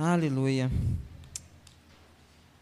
[0.00, 0.70] Aleluia.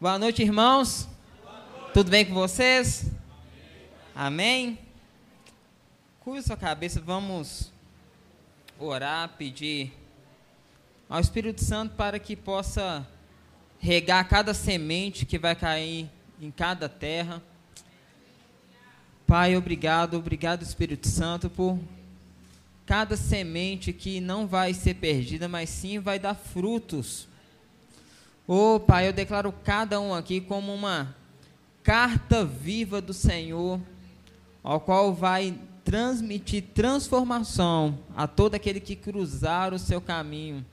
[0.01, 1.07] Boa noite, irmãos.
[1.43, 1.93] Boa noite.
[1.93, 3.11] Tudo bem com vocês?
[4.15, 4.69] Amém.
[4.69, 4.79] Amém?
[6.19, 7.71] Curva sua cabeça, vamos
[8.79, 9.93] orar, pedir
[11.07, 13.07] ao Espírito Santo para que possa
[13.77, 16.09] regar cada semente que vai cair
[16.41, 17.39] em cada terra.
[19.27, 21.77] Pai, obrigado, obrigado Espírito Santo por
[22.87, 27.27] cada semente que não vai ser perdida, mas sim vai dar frutos.
[28.47, 31.13] Oh, Pai, eu declaro cada um aqui como uma
[31.83, 33.77] carta viva do Senhor,
[34.63, 40.65] ao qual vai transmitir transformação a todo aquele que cruzar o seu caminho.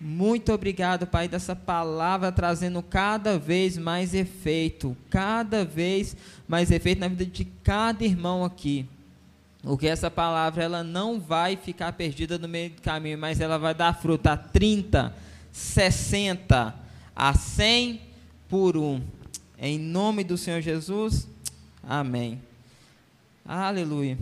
[0.00, 6.16] Muito obrigado, Pai, dessa palavra trazendo cada vez mais efeito, cada vez
[6.48, 8.88] mais efeito na vida de cada irmão aqui.
[9.62, 13.74] Porque essa palavra ela não vai ficar perdida no meio do caminho, mas ela vai
[13.74, 15.14] dar fruta a 30,
[15.52, 16.74] 60,
[17.14, 18.00] a 100
[18.48, 19.02] por um.
[19.58, 21.28] Em nome do Senhor Jesus,
[21.82, 22.40] amém.
[23.44, 24.18] Aleluia.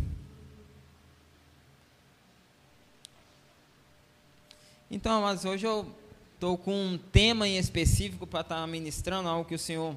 [4.90, 5.86] Então, mas hoje eu
[6.34, 9.94] estou com um tema em específico para estar tá ministrando, algo que o Senhor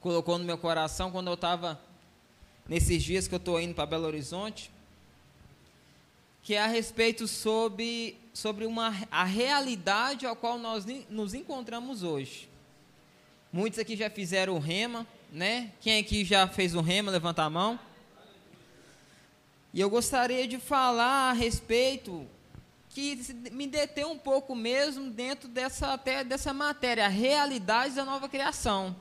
[0.00, 1.78] colocou no meu coração quando eu estava
[2.68, 4.70] nesses dias que eu estou indo para Belo Horizonte,
[6.42, 12.48] que é a respeito sobre, sobre uma, a realidade ao qual nós nos encontramos hoje.
[13.52, 15.72] Muitos aqui já fizeram o rema, né?
[15.80, 17.78] Quem aqui já fez o rema, levanta a mão.
[19.72, 22.26] E eu gostaria de falar a respeito
[22.90, 23.16] que
[23.52, 28.96] me deter um pouco mesmo dentro dessa até dessa matéria, a realidade da nova criação.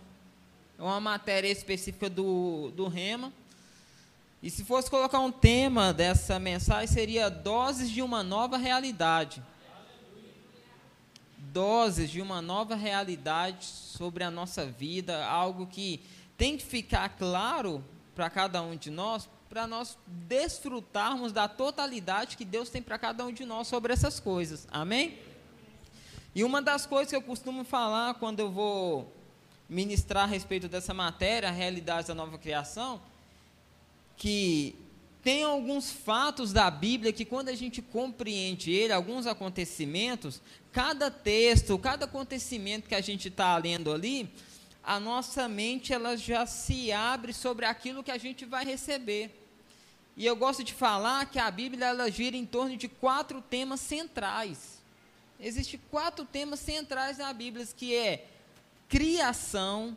[0.77, 3.33] É uma matéria específica do, do rema.
[4.41, 9.43] E se fosse colocar um tema dessa mensagem, seria doses de uma nova realidade.
[11.37, 16.01] Doses de uma nova realidade sobre a nossa vida, algo que
[16.37, 22.45] tem que ficar claro para cada um de nós, para nós desfrutarmos da totalidade que
[22.45, 24.67] Deus tem para cada um de nós sobre essas coisas.
[24.69, 25.17] Amém?
[26.35, 29.11] E uma das coisas que eu costumo falar quando eu vou
[29.67, 33.01] ministrar a respeito dessa matéria, a realidade da nova criação,
[34.17, 34.75] que
[35.23, 40.41] tem alguns fatos da Bíblia que quando a gente compreende ele, alguns acontecimentos,
[40.71, 44.29] cada texto, cada acontecimento que a gente está lendo ali,
[44.83, 49.43] a nossa mente ela já se abre sobre aquilo que a gente vai receber.
[50.15, 53.81] E eu gosto de falar que a Bíblia ela gira em torno de quatro temas
[53.81, 54.81] centrais.
[55.39, 58.25] Existem quatro temas centrais na Bíblia, que é
[58.89, 59.95] criação,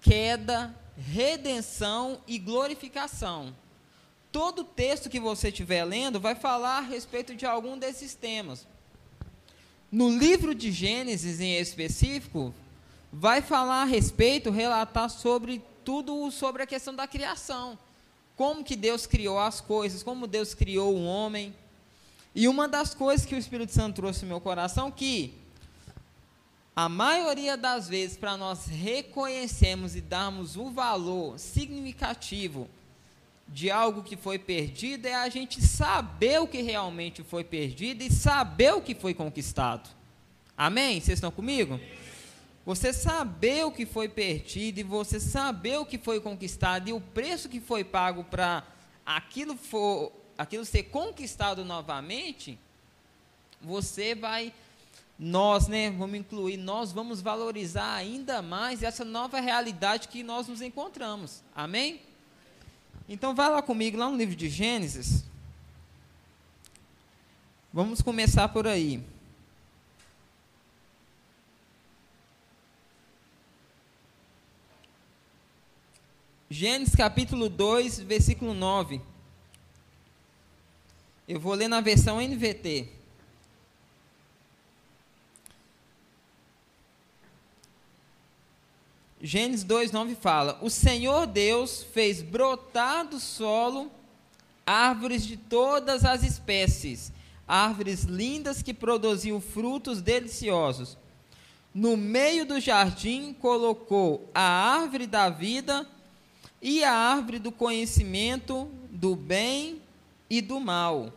[0.00, 3.54] queda, redenção e glorificação.
[4.30, 8.66] Todo texto que você estiver lendo vai falar a respeito de algum desses temas.
[9.90, 12.52] No livro de Gênesis, em específico,
[13.12, 17.78] vai falar a respeito, relatar sobre tudo sobre a questão da criação.
[18.36, 21.54] Como que Deus criou as coisas, como Deus criou o homem.
[22.34, 25.34] E uma das coisas que o Espírito Santo trouxe no meu coração que
[26.76, 32.68] a maioria das vezes, para nós reconhecermos e darmos o valor significativo
[33.46, 38.10] de algo que foi perdido, é a gente saber o que realmente foi perdido e
[38.10, 39.88] saber o que foi conquistado.
[40.56, 41.00] Amém?
[41.00, 41.78] Vocês estão comigo?
[42.66, 47.00] Você saber o que foi perdido e você saber o que foi conquistado e o
[47.00, 48.64] preço que foi pago para
[49.04, 49.56] aquilo,
[50.36, 52.58] aquilo ser conquistado novamente,
[53.60, 54.52] você vai
[55.18, 60.60] nós, né, vamos incluir, nós vamos valorizar ainda mais essa nova realidade que nós nos
[60.60, 61.42] encontramos.
[61.54, 62.00] Amém?
[63.08, 65.24] Então vai lá comigo, lá no livro de Gênesis.
[67.72, 69.02] Vamos começar por aí.
[76.50, 79.00] Gênesis capítulo 2, versículo 9.
[81.26, 83.03] Eu vou ler na versão NVT.
[89.26, 93.90] Gênesis 2:9 fala: O Senhor Deus fez brotar do solo
[94.66, 97.10] árvores de todas as espécies,
[97.48, 100.98] árvores lindas que produziam frutos deliciosos.
[101.74, 105.88] No meio do jardim colocou a árvore da vida
[106.60, 109.80] e a árvore do conhecimento do bem
[110.28, 111.10] e do mal.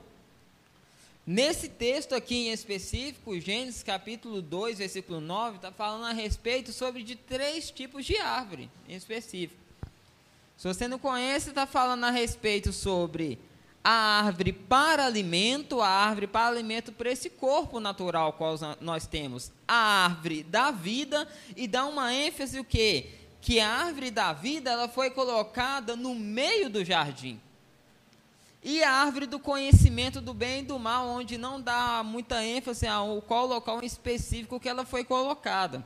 [1.29, 7.03] Nesse texto aqui em específico, Gênesis capítulo 2, versículo 9, está falando a respeito sobre
[7.03, 9.59] de três tipos de árvore em específico.
[10.55, 13.37] Se você não conhece, está falando a respeito sobre
[13.83, 19.51] a árvore para alimento, a árvore para alimento para esse corpo natural qual nós temos,
[19.67, 21.27] a árvore da vida
[21.57, 23.09] e dá uma ênfase o quê?
[23.41, 27.37] Que a árvore da vida ela foi colocada no meio do jardim.
[28.63, 32.87] E a árvore do conhecimento do bem e do mal, onde não dá muita ênfase
[32.87, 35.85] ao qual local específico que ela foi colocada.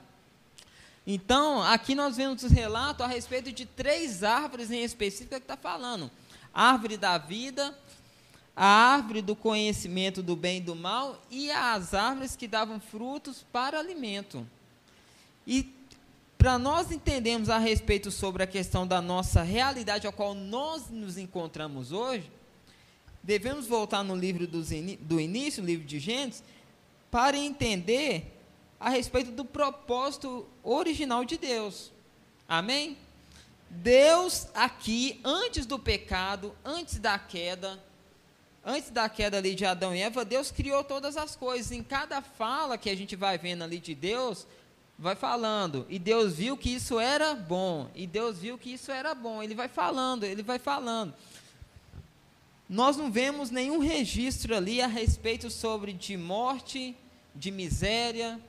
[1.06, 5.58] Então, aqui nós vemos o relato a respeito de três árvores em específico que está
[5.58, 6.10] falando:
[6.54, 7.78] árvore da vida,
[8.56, 13.44] a árvore do conhecimento do bem e do mal e as árvores que davam frutos
[13.52, 14.48] para alimento.
[15.46, 15.74] E
[16.38, 21.18] para nós entendermos a respeito sobre a questão da nossa realidade a qual nós nos
[21.18, 22.32] encontramos hoje,
[23.24, 26.44] devemos voltar no livro do início, livro de Gênesis,
[27.10, 28.38] para entender
[28.80, 31.92] a respeito do propósito original de Deus.
[32.48, 32.98] Amém?
[33.70, 37.82] Deus aqui, antes do pecado, antes da queda,
[38.66, 41.72] antes da queda ali de Adão e Eva, Deus criou todas as coisas.
[41.72, 44.48] Em cada fala que a gente vai vendo ali de Deus,
[44.98, 45.86] vai falando.
[45.90, 47.90] E Deus viu que isso era bom.
[47.94, 49.44] E Deus viu que isso era bom.
[49.44, 51.14] Ele vai falando, ele vai falando
[52.72, 56.96] nós não vemos nenhum registro ali a respeito sobre de morte,
[57.36, 58.40] de miséria,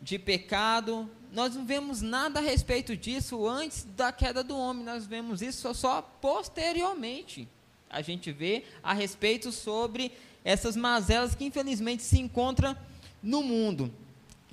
[0.00, 1.06] de pecado.
[1.30, 4.82] Nós não vemos nada a respeito disso antes da queda do homem.
[4.82, 7.46] Nós vemos isso só posteriormente.
[7.90, 10.10] A gente vê a respeito sobre
[10.42, 12.74] essas mazelas que infelizmente se encontram
[13.22, 13.92] no mundo.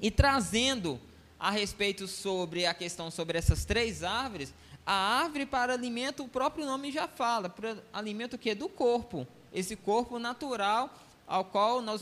[0.02, 1.00] E trazendo
[1.40, 4.54] a respeito sobre a questão sobre essas três árvores,
[4.86, 9.76] a árvore para alimento, o próprio nome já fala, para alimento que do corpo, esse
[9.76, 10.94] corpo natural
[11.26, 12.02] ao qual nós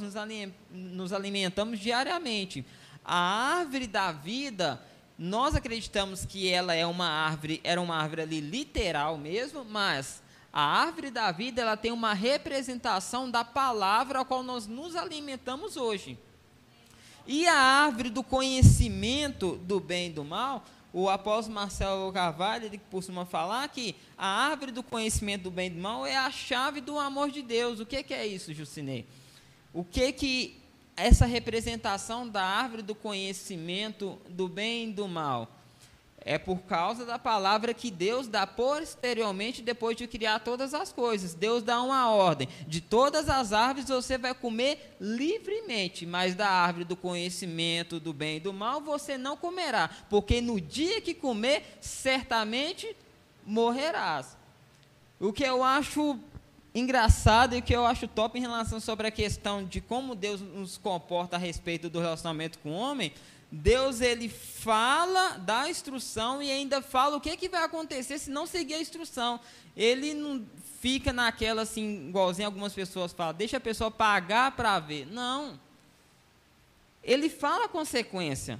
[0.69, 2.66] nos alimentamos diariamente.
[3.06, 3.16] A
[3.60, 4.81] árvore da vida,
[5.18, 10.62] nós acreditamos que ela é uma árvore, era uma árvore ali literal mesmo, mas a
[10.62, 16.18] árvore da vida, ela tem uma representação da palavra ao qual nós nos alimentamos hoje.
[17.28, 22.81] E a árvore do conhecimento do bem e do mal, o apóstolo Marcelo Carvalho, ele
[22.89, 26.81] costuma falar que a árvore do conhecimento do bem e do mal é a chave
[26.81, 27.79] do amor de Deus.
[27.79, 29.05] O que, que é isso, Jucinei?
[29.73, 30.61] O que que
[30.97, 35.49] essa representação da árvore do conhecimento do bem e do mal?
[36.23, 41.33] É por causa da palavra que Deus dá posteriormente, depois de criar todas as coisas.
[41.33, 46.85] Deus dá uma ordem: de todas as árvores você vai comer livremente, mas da árvore
[46.85, 51.77] do conhecimento do bem e do mal você não comerá, porque no dia que comer,
[51.81, 52.95] certamente
[53.44, 54.38] morrerás.
[55.19, 56.19] O que eu acho
[56.73, 60.39] engraçado e o que eu acho top em relação sobre a questão de como Deus
[60.39, 63.12] nos comporta a respeito do relacionamento com o homem
[63.51, 68.30] Deus ele fala, dá a instrução e ainda fala o que, que vai acontecer se
[68.30, 69.42] não seguir a instrução.
[69.75, 70.45] Ele não
[70.80, 75.06] fica naquela assim, igualzinho algumas pessoas falam, deixa a pessoa pagar para ver.
[75.06, 75.59] Não.
[77.03, 78.57] Ele fala a consequência.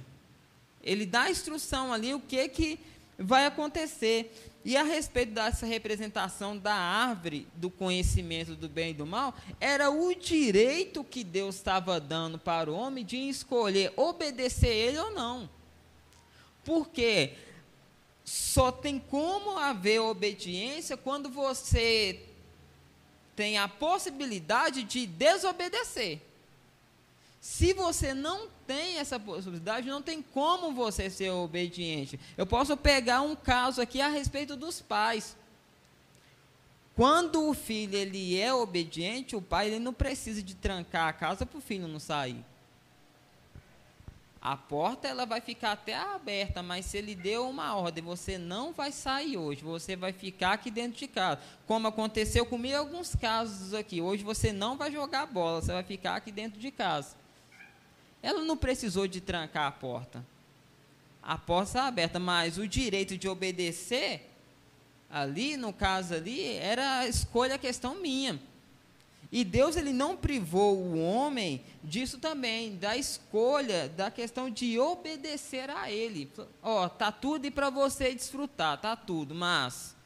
[0.82, 2.78] Ele dá a instrução ali o que, que
[3.18, 4.51] vai acontecer.
[4.64, 9.90] E a respeito dessa representação da árvore do conhecimento do bem e do mal, era
[9.90, 15.50] o direito que Deus estava dando para o homem de escolher obedecer ele ou não.
[16.64, 17.32] Porque
[18.24, 22.20] só tem como haver obediência quando você
[23.34, 26.20] tem a possibilidade de desobedecer.
[27.42, 32.18] Se você não tem essa possibilidade, não tem como você ser obediente.
[32.36, 35.36] Eu posso pegar um caso aqui a respeito dos pais.
[36.94, 41.44] Quando o filho ele é obediente, o pai ele não precisa de trancar a casa
[41.44, 42.44] para o filho não sair.
[44.40, 48.72] A porta ela vai ficar até aberta, mas se ele deu uma ordem, você não
[48.72, 51.40] vai sair hoje, você vai ficar aqui dentro de casa.
[51.66, 54.00] Como aconteceu comigo em alguns casos aqui.
[54.00, 57.20] Hoje você não vai jogar bola, você vai ficar aqui dentro de casa.
[58.22, 60.24] Ela não precisou de trancar a porta.
[61.22, 64.28] A porta está aberta, mas o direito de obedecer,
[65.10, 68.40] ali, no caso ali, era a escolha, a questão minha.
[69.30, 75.70] E Deus ele não privou o homem disso também, da escolha, da questão de obedecer
[75.70, 76.30] a Ele.
[76.62, 79.96] Ó, oh, tá tudo e para você desfrutar, tá tudo, mas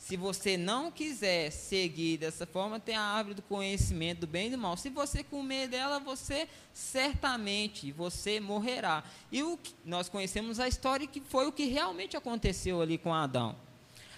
[0.00, 4.50] se você não quiser seguir dessa forma, tem a árvore do conhecimento do bem e
[4.50, 4.74] do mal.
[4.74, 9.04] Se você comer dela, você certamente você morrerá.
[9.30, 13.12] E o que, nós conhecemos a história que foi o que realmente aconteceu ali com
[13.12, 13.54] Adão.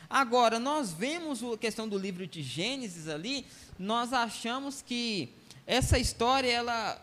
[0.08, 3.44] Agora, nós vemos a questão do livro de Gênesis ali,
[3.76, 5.30] nós achamos que
[5.66, 7.02] essa história ela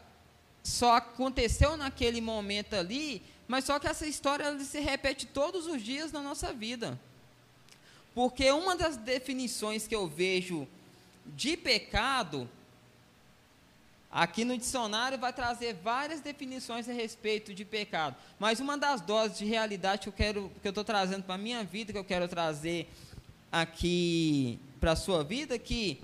[0.63, 5.83] só aconteceu naquele momento ali, mas só que essa história ela se repete todos os
[5.83, 6.97] dias na nossa vida.
[8.19, 10.67] Porque uma das definições que eu vejo
[11.25, 12.49] de pecado,
[14.11, 18.17] aqui no dicionário vai trazer várias definições a respeito de pecado.
[18.37, 21.37] Mas uma das doses de realidade que eu quero, que eu estou trazendo para a
[21.37, 22.89] minha vida, que eu quero trazer
[23.49, 26.01] aqui para a sua vida, que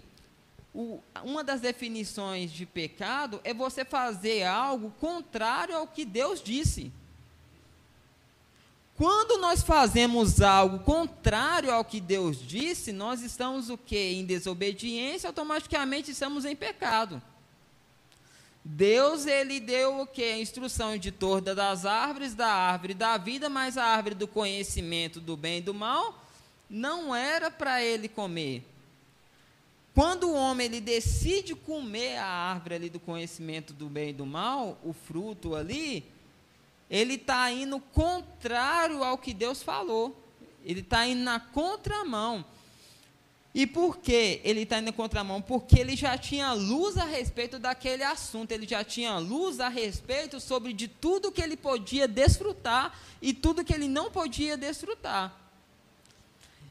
[0.73, 6.93] o, uma das definições de pecado é você fazer algo contrário ao que Deus disse.
[8.97, 14.13] Quando nós fazemos algo contrário ao que Deus disse, nós estamos o quê?
[14.13, 17.21] Em desobediência, automaticamente estamos em pecado.
[18.63, 20.23] Deus, ele deu o quê?
[20.23, 25.19] A instrução de todas das árvores, da árvore da vida, mas a árvore do conhecimento
[25.19, 26.23] do bem e do mal,
[26.69, 28.63] não era para ele comer.
[29.93, 34.25] Quando o homem ele decide comer a árvore ali do conhecimento do bem e do
[34.25, 36.05] mal, o fruto ali,
[36.89, 40.21] ele está indo contrário ao que Deus falou.
[40.63, 42.45] Ele está indo na contramão.
[43.53, 45.41] E por que ele está indo na contramão?
[45.41, 50.41] Porque ele já tinha luz a respeito daquele assunto, ele já tinha luz a respeito
[50.41, 55.44] sobre de tudo que ele podia desfrutar e tudo que ele não podia desfrutar.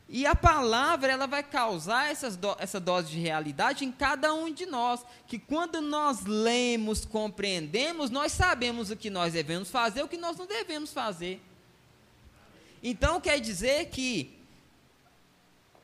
[0.09, 4.53] E a palavra ela vai causar essas do, essa dose de realidade em cada um
[4.53, 10.09] de nós, que quando nós lemos, compreendemos, nós sabemos o que nós devemos fazer, o
[10.09, 11.41] que nós não devemos fazer.
[12.83, 14.39] Então quer dizer que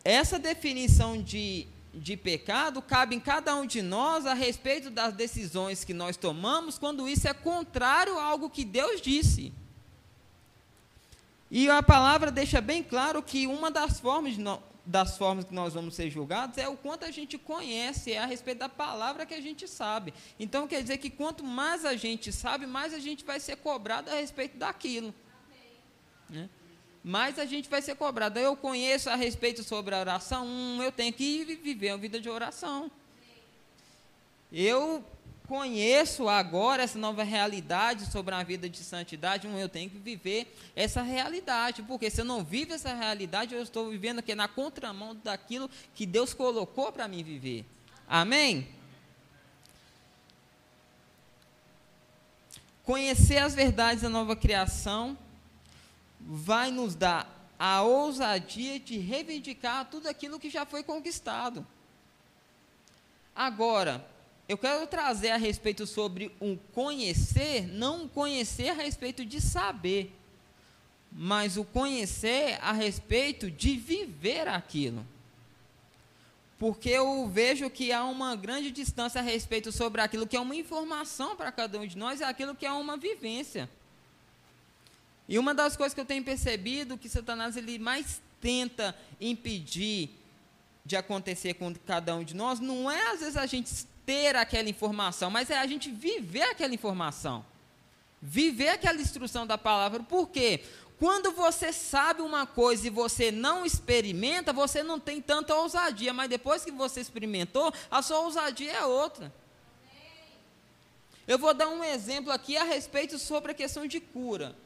[0.04, 5.82] essa definição de, de pecado cabe em cada um de nós a respeito das decisões
[5.82, 9.52] que nós tomamos quando isso é contrário a algo que Deus disse.
[11.50, 14.36] E a palavra deixa bem claro que uma das formas,
[14.86, 18.26] das formas que nós vamos ser julgados é o quanto a gente conhece, é a
[18.26, 20.14] respeito da palavra que a gente sabe.
[20.38, 24.10] Então quer dizer que quanto mais a gente sabe, mais a gente vai ser cobrado
[24.10, 25.12] a respeito daquilo.
[26.28, 26.48] Né?
[27.02, 28.38] Mais a gente vai ser cobrado.
[28.38, 32.28] Eu conheço a respeito sobre a oração, hum, eu tenho que viver uma vida de
[32.28, 32.88] oração.
[34.52, 35.04] Eu
[35.50, 41.02] conheço agora essa nova realidade sobre a vida de santidade, eu tenho que viver essa
[41.02, 45.68] realidade, porque se eu não vivo essa realidade, eu estou vivendo aqui na contramão daquilo
[45.92, 47.64] que Deus colocou para mim viver.
[48.06, 48.68] Amém?
[52.84, 55.18] Conhecer as verdades da nova criação
[56.20, 57.28] vai nos dar
[57.58, 61.66] a ousadia de reivindicar tudo aquilo que já foi conquistado.
[63.34, 64.08] Agora,
[64.50, 70.12] eu quero trazer a respeito sobre um conhecer, não conhecer a respeito de saber,
[71.12, 75.06] mas o conhecer a respeito de viver aquilo.
[76.58, 80.56] Porque eu vejo que há uma grande distância a respeito sobre aquilo que é uma
[80.56, 83.70] informação para cada um de nós e aquilo que é uma vivência.
[85.28, 90.10] E uma das coisas que eu tenho percebido que Satanás ele mais tenta impedir
[90.84, 94.68] de acontecer com cada um de nós não é às vezes a gente ter aquela
[94.68, 97.46] informação, mas é a gente viver aquela informação.
[98.20, 100.02] Viver aquela instrução da palavra.
[100.02, 100.64] Por quê?
[100.98, 106.28] Quando você sabe uma coisa e você não experimenta, você não tem tanta ousadia, mas
[106.28, 109.32] depois que você experimentou, a sua ousadia é outra.
[111.28, 114.56] Eu vou dar um exemplo aqui a respeito sobre a questão de cura.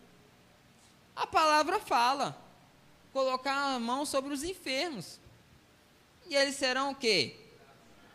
[1.15, 2.35] A palavra fala:
[3.13, 5.21] colocar a mão sobre os enfermos.
[6.31, 7.37] E eles serão o quê?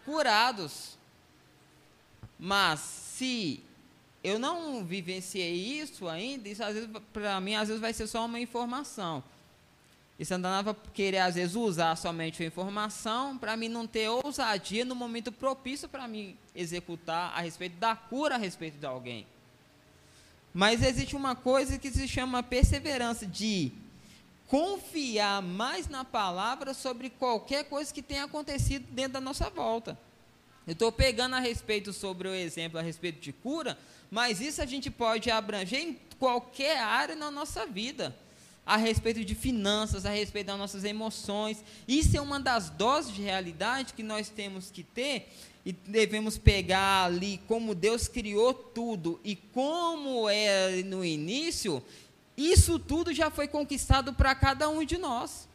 [0.04, 0.98] Curados.
[2.40, 3.62] Mas se
[4.24, 8.26] eu não vivenciei isso ainda, isso às vezes para mim às vezes vai ser só
[8.26, 9.22] uma informação.
[10.18, 14.84] E Santana vai querer às vezes usar somente a informação para mim não ter ousadia
[14.86, 19.28] no momento propício para mim executar a respeito da cura a respeito de alguém.
[20.54, 23.72] Mas existe uma coisa que se chama perseverança de
[24.48, 29.98] confiar mais na palavra sobre qualquer coisa que tenha acontecido dentro da nossa volta.
[30.70, 33.76] Eu estou pegando a respeito sobre o exemplo a respeito de cura,
[34.12, 38.16] mas isso a gente pode abranger em qualquer área na nossa vida.
[38.68, 41.64] A respeito de finanças, a respeito das nossas emoções.
[41.88, 45.34] Isso é uma das doses de realidade que nós temos que ter
[45.66, 51.84] e devemos pegar ali como Deus criou tudo e como é no início.
[52.38, 55.49] Isso tudo já foi conquistado para cada um de nós.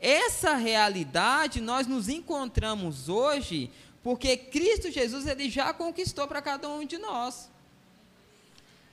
[0.00, 3.70] Essa realidade nós nos encontramos hoje
[4.02, 7.50] porque Cristo Jesus ele já conquistou para cada um de nós.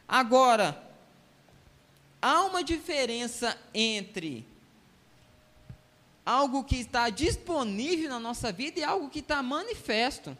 [0.07, 0.81] Agora,
[2.21, 4.45] há uma diferença entre
[6.25, 10.37] algo que está disponível na nossa vida e algo que está manifesto.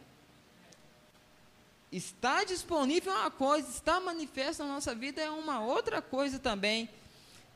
[1.92, 6.88] Está disponível é uma coisa, está manifesto na nossa vida é uma outra coisa também.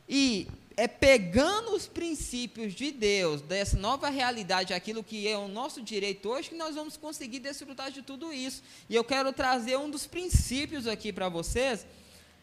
[0.09, 0.47] E
[0.79, 6.29] é pegando os princípios de Deus, dessa nova realidade, aquilo que é o nosso direito
[6.29, 8.63] hoje, que nós vamos conseguir desfrutar de tudo isso.
[8.89, 11.85] E eu quero trazer um dos princípios aqui para vocês,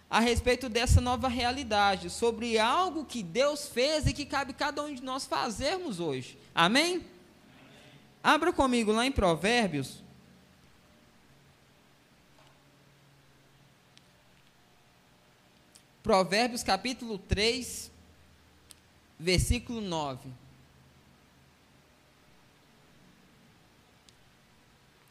[0.09, 4.93] a respeito dessa nova realidade, sobre algo que Deus fez e que cabe cada um
[4.93, 6.37] de nós fazermos hoje.
[6.53, 7.05] Amém?
[8.21, 10.03] Abra comigo lá em Provérbios.
[16.03, 17.94] Provérbios capítulo 3,
[19.19, 20.29] versículo 9.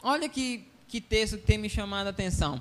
[0.02, 2.60] Olha que, que texto que tem me chamado a atenção.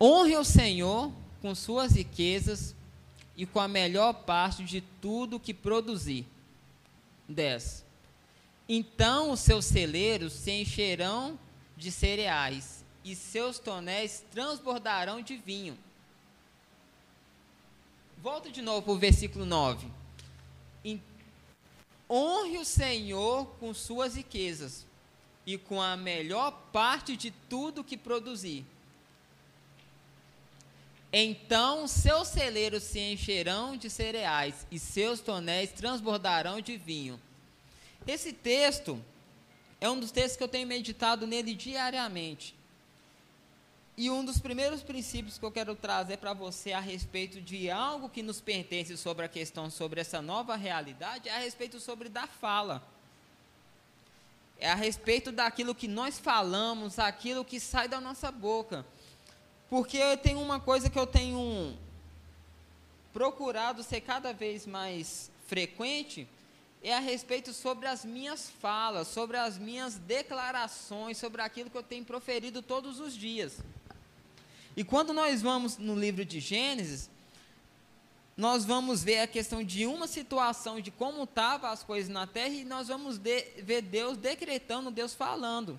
[0.00, 2.74] Honre o Senhor com suas riquezas
[3.36, 6.26] e com a melhor parte de tudo que produzir.
[7.28, 7.84] 10.
[8.68, 11.38] Então os seus celeiros se encherão
[11.76, 15.76] de cereais e seus tonéis transbordarão de vinho.
[18.22, 20.01] Volta de novo para o versículo 9
[22.12, 24.86] honre o Senhor com suas riquezas
[25.46, 28.66] e com a melhor parte de tudo que produzir.
[31.10, 37.20] Então seus celeiros se encherão de cereais e seus tonéis transbordarão de vinho.
[38.06, 39.02] Esse texto
[39.80, 42.54] é um dos textos que eu tenho meditado nele diariamente.
[43.96, 48.08] E um dos primeiros princípios que eu quero trazer para você a respeito de algo
[48.08, 52.26] que nos pertence sobre a questão sobre essa nova realidade é a respeito sobre da
[52.26, 52.82] fala.
[54.58, 58.86] É a respeito daquilo que nós falamos, aquilo que sai da nossa boca.
[59.68, 61.76] Porque tem uma coisa que eu tenho
[63.12, 66.26] procurado ser cada vez mais frequente,
[66.82, 71.82] é a respeito sobre as minhas falas, sobre as minhas declarações, sobre aquilo que eu
[71.82, 73.58] tenho proferido todos os dias.
[74.76, 77.10] E quando nós vamos no livro de Gênesis,
[78.36, 82.54] nós vamos ver a questão de uma situação de como estavam as coisas na terra
[82.54, 85.78] e nós vamos de, ver Deus decretando, Deus falando.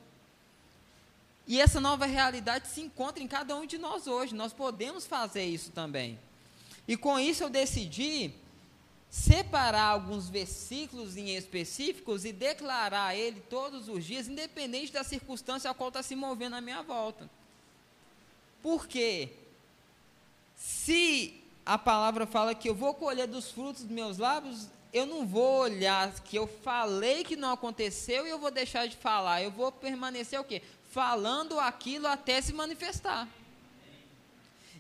[1.48, 4.34] E essa nova realidade se encontra em cada um de nós hoje.
[4.34, 6.18] Nós podemos fazer isso também.
[6.88, 8.32] E com isso eu decidi
[9.10, 15.74] separar alguns versículos em específicos e declarar ele todos os dias, independente da circunstância a
[15.74, 17.30] qual está se movendo à minha volta.
[18.64, 19.30] Porque
[20.56, 25.28] se a palavra fala que eu vou colher dos frutos dos meus lábios, eu não
[25.28, 29.44] vou olhar que eu falei que não aconteceu e eu vou deixar de falar.
[29.44, 30.62] Eu vou permanecer o quê?
[30.92, 33.28] Falando aquilo até se manifestar.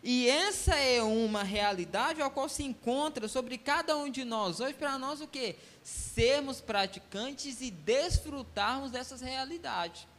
[0.02, 4.74] E essa é uma realidade ao qual se encontra sobre cada um de nós hoje,
[4.74, 5.58] para nós o quê?
[5.84, 10.13] Sermos praticantes e desfrutarmos dessas realidades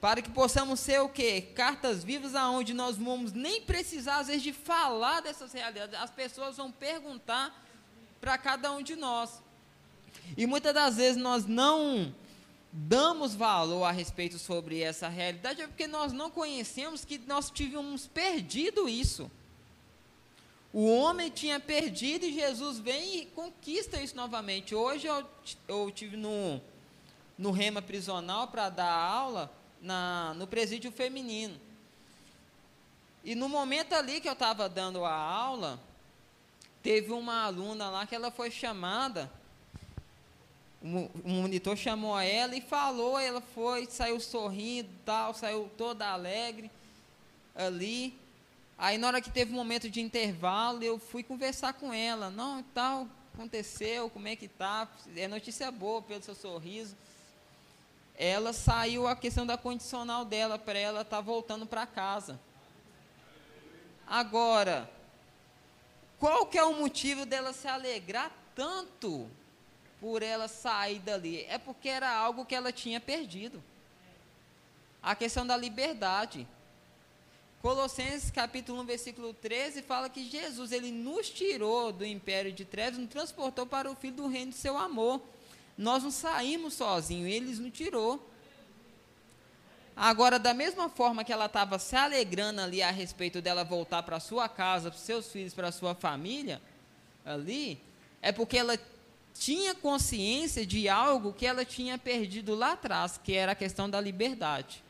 [0.00, 1.40] para que possamos ser o quê?
[1.54, 5.98] Cartas vivas aonde nós vamos nem precisar às vezes de falar dessas realidades.
[5.98, 7.64] As pessoas vão perguntar
[8.20, 9.42] para cada um de nós.
[10.36, 12.14] E muitas das vezes nós não
[12.72, 18.06] damos valor a respeito sobre essa realidade é porque nós não conhecemos que nós tínhamos
[18.06, 19.30] perdido isso.
[20.72, 24.74] O homem tinha perdido e Jesus vem e conquista isso novamente.
[24.74, 25.24] Hoje eu,
[25.66, 26.60] eu tive no,
[27.38, 29.50] no Rema Prisional para dar aula
[29.86, 31.58] na, no presídio feminino.
[33.24, 35.80] E no momento ali que eu estava dando a aula,
[36.82, 39.30] teve uma aluna lá que ela foi chamada,
[40.82, 46.70] o monitor chamou ela e falou, ela foi, saiu sorrindo, tal, saiu toda alegre
[47.54, 48.16] ali.
[48.78, 52.62] Aí na hora que teve um momento de intervalo, eu fui conversar com ela, não,
[52.74, 54.88] tal, aconteceu, como é que tá?
[55.16, 56.94] É notícia boa pelo seu sorriso
[58.16, 62.40] ela saiu a questão da condicional dela para ela estar tá voltando para casa.
[64.06, 64.90] Agora,
[66.18, 69.28] qual que é o motivo dela se alegrar tanto
[70.00, 71.44] por ela sair dali?
[71.44, 73.62] É porque era algo que ela tinha perdido.
[75.02, 76.46] A questão da liberdade.
[77.60, 82.98] Colossenses capítulo 1, versículo 13 fala que Jesus ele nos tirou do império de trevas,
[82.98, 85.20] nos transportou para o filho do reino de seu amor.
[85.76, 88.30] Nós não saímos sozinhos, eles nos tirou.
[89.94, 94.20] Agora, da mesma forma que ela estava se alegrando ali a respeito dela voltar para
[94.20, 96.60] sua casa, para seus filhos, para sua família,
[97.24, 97.80] ali,
[98.20, 98.78] é porque ela
[99.38, 104.00] tinha consciência de algo que ela tinha perdido lá atrás, que era a questão da
[104.00, 104.82] liberdade.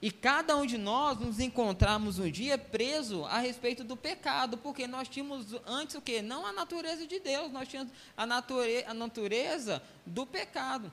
[0.00, 4.86] E cada um de nós nos encontramos um dia preso a respeito do pecado, porque
[4.86, 6.20] nós tínhamos antes o que?
[6.20, 10.92] Não a natureza de Deus, nós tínhamos a, nature, a natureza do pecado.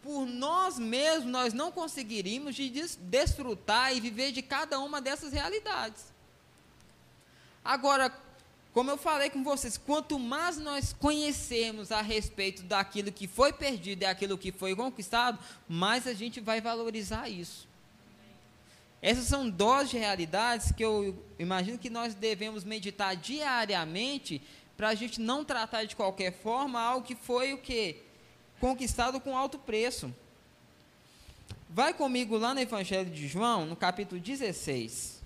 [0.00, 6.04] Por nós mesmos, nós não conseguiríamos de desfrutar e viver de cada uma dessas realidades.
[7.64, 8.16] Agora,
[8.72, 14.02] como eu falei com vocês, quanto mais nós conhecermos a respeito daquilo que foi perdido
[14.02, 15.36] e aquilo que foi conquistado,
[15.68, 17.67] mais a gente vai valorizar isso.
[19.00, 24.42] Essas são doses de realidades que eu imagino que nós devemos meditar diariamente
[24.76, 27.96] para a gente não tratar de qualquer forma algo que foi o que
[28.60, 30.12] conquistado com alto preço.
[31.68, 35.17] Vai comigo lá no Evangelho de João, no capítulo 16.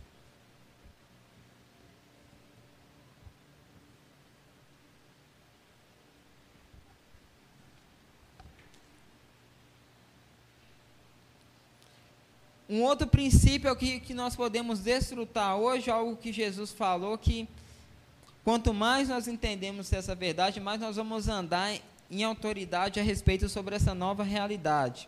[12.72, 17.46] Um outro princípio que, que nós podemos desfrutar hoje, algo que Jesus falou, que
[18.42, 21.78] quanto mais nós entendemos essa verdade, mais nós vamos andar
[22.10, 25.06] em autoridade a respeito sobre essa nova realidade.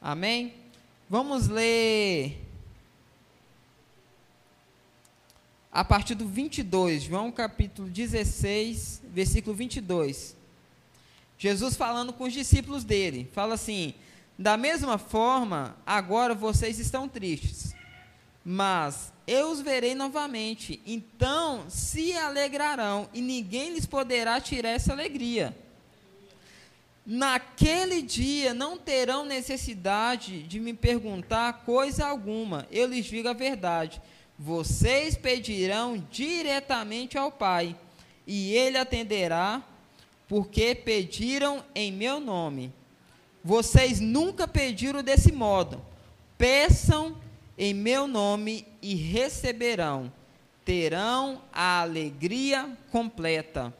[0.00, 0.54] Amém?
[1.10, 2.40] Vamos ler
[5.72, 10.36] a partir do 22, João capítulo 16, versículo 22.
[11.36, 13.94] Jesus falando com os discípulos dele, fala assim:
[14.38, 17.74] da mesma forma, agora vocês estão tristes,
[18.44, 25.56] mas eu os verei novamente, então se alegrarão e ninguém lhes poderá tirar essa alegria.
[27.06, 34.00] Naquele dia não terão necessidade de me perguntar coisa alguma, eu lhes digo a verdade.
[34.38, 37.76] Vocês pedirão diretamente ao Pai,
[38.26, 39.62] e Ele atenderá,
[40.26, 42.72] porque pediram em meu nome.
[43.44, 45.84] Vocês nunca pediram desse modo.
[46.38, 47.14] Peçam
[47.58, 50.10] em meu nome e receberão.
[50.64, 53.72] Terão a alegria completa.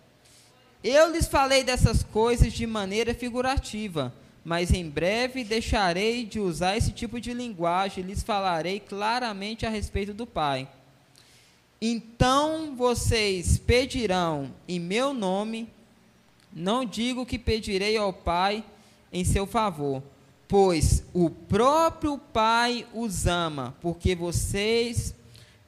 [0.82, 4.12] Eu lhes falei dessas coisas de maneira figurativa,
[4.44, 9.70] mas em breve deixarei de usar esse tipo de linguagem e lhes falarei claramente a
[9.70, 10.68] respeito do Pai.
[11.80, 15.70] Então vocês pedirão em meu nome,
[16.52, 18.62] não digo que pedirei ao Pai
[19.14, 20.02] em seu favor,
[20.48, 25.14] pois o próprio Pai os ama, porque vocês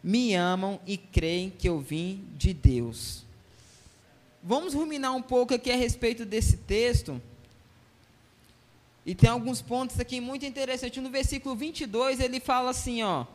[0.03, 3.25] me amam e creem que eu vim de Deus.
[4.43, 7.23] Vamos ruminar um pouco aqui a respeito desse texto.
[9.05, 11.01] E tem alguns pontos aqui muito interessantes.
[11.01, 13.27] No versículo 22, ele fala assim, ó: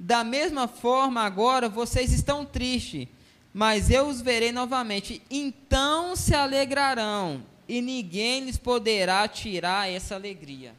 [0.00, 3.08] Da mesma forma agora vocês estão tristes,
[3.52, 10.74] mas eu os verei novamente, então se alegrarão e ninguém lhes poderá tirar essa alegria.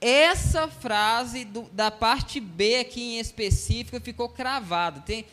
[0.00, 5.00] Essa frase do, da parte B aqui em específico ficou cravada.
[5.00, 5.24] Tem,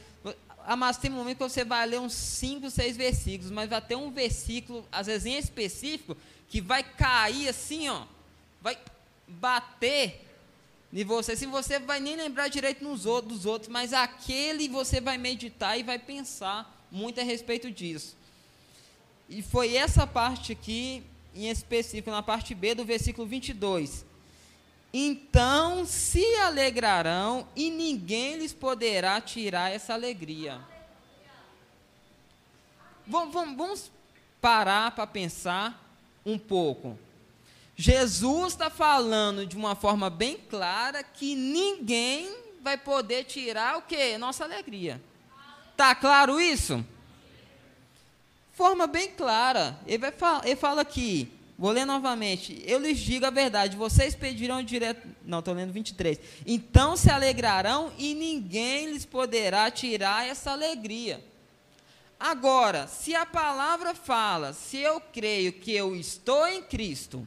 [0.77, 3.95] mas tem um momento que você vai ler uns 5, 6 versículos, mas vai ter
[3.95, 6.15] um versículo, às vezes em específico,
[6.47, 8.03] que vai cair assim, ó,
[8.61, 8.77] vai
[9.27, 10.25] bater
[10.91, 14.99] em você, assim você vai nem lembrar direito nos outros, dos outros, mas aquele você
[14.99, 18.18] vai meditar e vai pensar muito a respeito disso.
[19.29, 21.03] E foi essa parte aqui,
[21.35, 24.03] em específico, na parte B do versículo 22.
[24.91, 30.59] Então se alegrarão e ninguém lhes poderá tirar essa alegria.
[33.05, 33.91] Vamos,
[34.41, 35.93] parar para pensar
[36.25, 36.97] um pouco.
[37.75, 44.17] Jesus está falando de uma forma bem clara que ninguém vai poder tirar o que?
[44.17, 45.01] Nossa alegria.
[45.77, 46.83] Tá claro isso?
[48.59, 49.79] Forma bem clara.
[49.87, 52.61] Ele, vai ele fala aqui, vou ler novamente.
[52.65, 55.07] Eu lhes digo a verdade, vocês pedirão direto.
[55.23, 56.19] Não, estou lendo 23.
[56.45, 61.23] Então se alegrarão e ninguém lhes poderá tirar essa alegria.
[62.19, 67.25] Agora, se a palavra fala, se eu creio que eu estou em Cristo,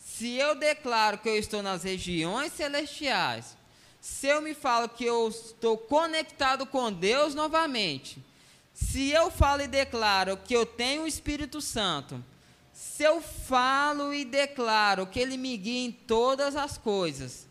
[0.00, 3.56] se eu declaro que eu estou nas regiões celestiais,
[4.00, 8.18] se eu me falo que eu estou conectado com Deus novamente,
[8.80, 12.24] se eu falo e declaro que eu tenho o Espírito Santo,
[12.72, 17.46] se eu falo e declaro que ele me guia em todas as coisas,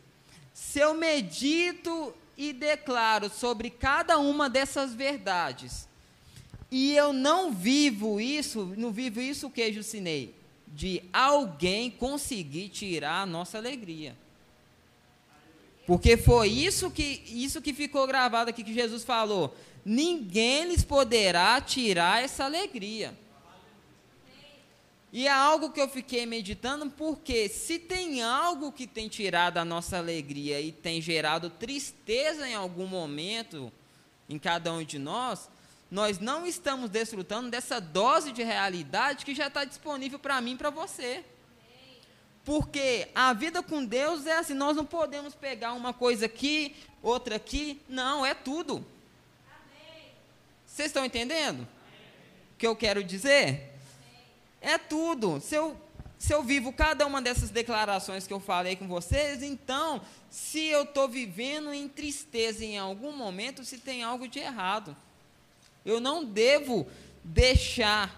[0.54, 5.88] se eu medito e declaro sobre cada uma dessas verdades,
[6.72, 10.36] e eu não vivo isso, não vivo isso o que, Jucinei?
[10.68, 14.15] De alguém conseguir tirar a nossa alegria.
[15.88, 21.60] Porque foi isso que, isso que ficou gravado aqui que Jesus falou ninguém lhes poderá
[21.62, 23.18] tirar essa alegria.
[25.12, 29.65] E é algo que eu fiquei meditando, porque se tem algo que tem tirado a
[29.65, 33.72] nossa alegria e tem gerado tristeza em algum momento
[34.30, 35.50] em cada um de nós,
[35.89, 40.58] nós não estamos desfrutando dessa dose de realidade que já está disponível para mim e
[40.58, 41.26] para você.
[42.46, 47.38] Porque a vida com Deus é assim, nós não podemos pegar uma coisa aqui, outra
[47.38, 48.86] aqui, não, é tudo.
[50.80, 51.68] Vocês estão entendendo?
[52.54, 53.70] O que eu quero dizer?
[54.62, 55.42] É tudo.
[55.42, 55.76] Se eu,
[56.18, 60.84] se eu vivo cada uma dessas declarações que eu falei com vocês, então, se eu
[60.84, 64.96] estou vivendo em tristeza em algum momento, se tem algo de errado.
[65.84, 66.88] Eu não devo
[67.26, 68.18] deixar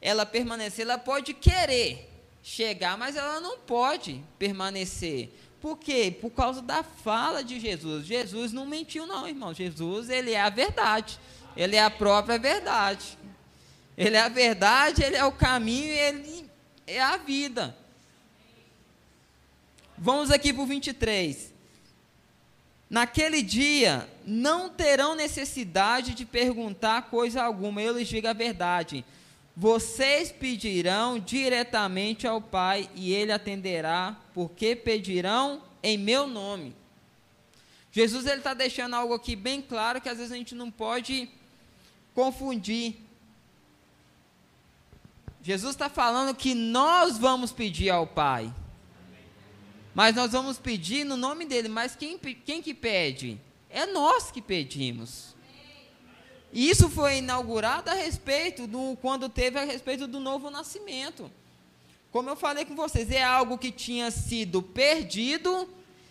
[0.00, 0.84] ela permanecer.
[0.84, 2.08] Ela pode querer
[2.40, 5.28] chegar, mas ela não pode permanecer.
[5.60, 6.16] Por quê?
[6.20, 8.06] Por causa da fala de Jesus.
[8.06, 9.52] Jesus não mentiu, não, irmão.
[9.52, 11.18] Jesus, ele é a verdade.
[11.56, 13.18] Ele é a própria verdade.
[13.96, 16.50] Ele é a verdade, ele é o caminho, ele
[16.86, 17.76] é a vida.
[19.96, 21.52] Vamos aqui para o 23.
[22.90, 29.04] Naquele dia não terão necessidade de perguntar coisa alguma, eu lhes digo a verdade.
[29.56, 36.74] Vocês pedirão diretamente ao Pai e ele atenderá, porque pedirão em meu nome.
[37.92, 41.30] Jesus ele está deixando algo aqui bem claro que às vezes a gente não pode
[42.14, 42.96] confundir.
[45.42, 48.52] Jesus está falando que nós vamos pedir ao Pai.
[49.94, 51.68] Mas nós vamos pedir no nome dele.
[51.68, 53.38] Mas quem, quem que pede?
[53.68, 55.34] É nós que pedimos.
[56.52, 61.30] E isso foi inaugurado a respeito do quando teve a respeito do novo nascimento.
[62.12, 65.68] Como eu falei com vocês, é algo que tinha sido perdido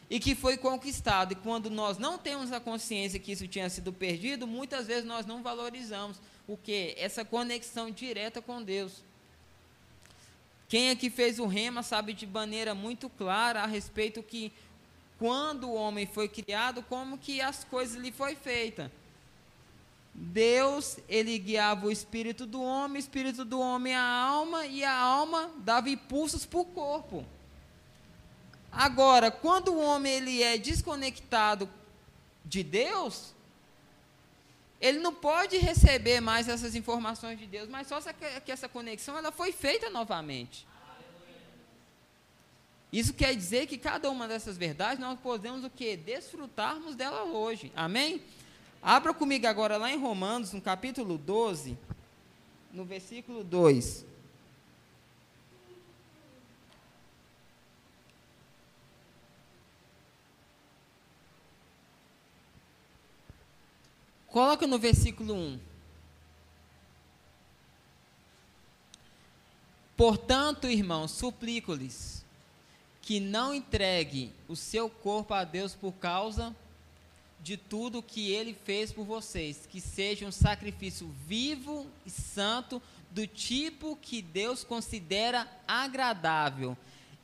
[0.10, 1.34] e que foi conquistado.
[1.34, 5.26] E quando nós não temos a consciência que isso tinha sido perdido, muitas vezes nós
[5.26, 9.04] não valorizamos o que essa conexão direta com Deus.
[10.68, 14.52] Quem aqui fez o rema sabe de maneira muito clara a respeito que
[15.20, 18.92] quando o homem foi criado, como que as coisas lhe foi feita.
[20.13, 24.96] Deus, ele guiava o espírito do homem, o espírito do homem a alma e a
[24.96, 27.26] alma dava impulsos para o corpo.
[28.75, 31.69] Agora, quando o homem ele é desconectado
[32.43, 33.33] de Deus,
[34.81, 37.99] ele não pode receber mais essas informações de Deus, mas só
[38.43, 40.65] que essa conexão ela foi feita novamente.
[42.91, 45.95] Isso quer dizer que cada uma dessas verdades nós podemos o que?
[45.95, 47.71] Desfrutarmos dela hoje.
[47.75, 48.21] Amém?
[48.81, 51.77] Abra comigo agora lá em Romanos, no capítulo 12,
[52.71, 54.12] no versículo 2.
[64.34, 65.60] Coloca no versículo 1.
[69.96, 72.26] Portanto, irmãos, suplico-lhes
[73.00, 76.56] que não entregue o seu corpo a Deus por causa
[77.41, 83.28] de tudo que ele fez por vocês, que seja um sacrifício vivo e santo, do
[83.28, 86.76] tipo que Deus considera agradável.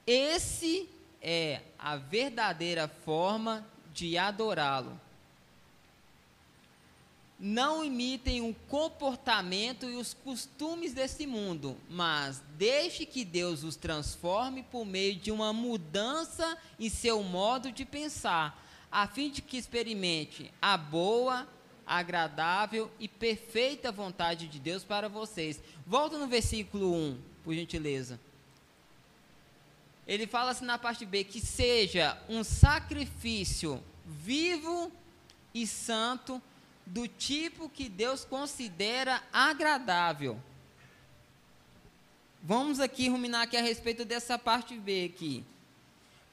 [0.05, 0.87] Esse
[1.19, 5.08] é a verdadeira forma de adorá-lo
[7.39, 14.63] não imitem o comportamento e os costumes desse mundo, mas deixe que Deus os transforme
[14.63, 20.51] por meio de uma mudança em seu modo de pensar, a fim de que experimente
[20.61, 21.47] a boa,
[21.87, 25.61] agradável e perfeita vontade de Deus para vocês.
[25.87, 28.19] Volta no versículo 1, por gentileza.
[30.05, 34.91] Ele fala assim na parte B: que seja um sacrifício vivo
[35.53, 36.41] e santo
[36.89, 40.41] do tipo que Deus considera agradável.
[42.41, 45.43] Vamos aqui ruminar aqui a respeito dessa parte B aqui.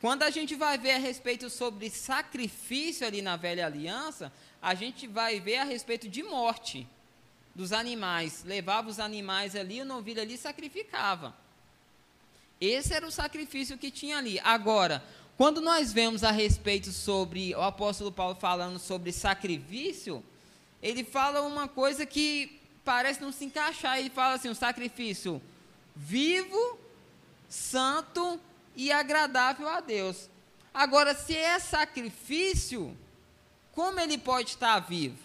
[0.00, 5.06] Quando a gente vai ver a respeito sobre sacrifício ali na velha aliança, a gente
[5.06, 6.86] vai ver a respeito de morte
[7.54, 8.42] dos animais.
[8.44, 11.36] Levava os animais ali, o novilho ali sacrificava.
[12.60, 14.40] Esse era o sacrifício que tinha ali.
[14.40, 15.04] Agora,
[15.36, 20.24] quando nós vemos a respeito sobre o apóstolo Paulo falando sobre sacrifício,
[20.82, 23.98] ele fala uma coisa que parece não se encaixar.
[23.98, 25.42] Ele fala assim: um sacrifício
[25.94, 26.78] vivo,
[27.48, 28.40] santo
[28.74, 30.28] e agradável a Deus.
[30.72, 32.96] Agora, se é sacrifício,
[33.72, 35.18] como ele pode estar vivo?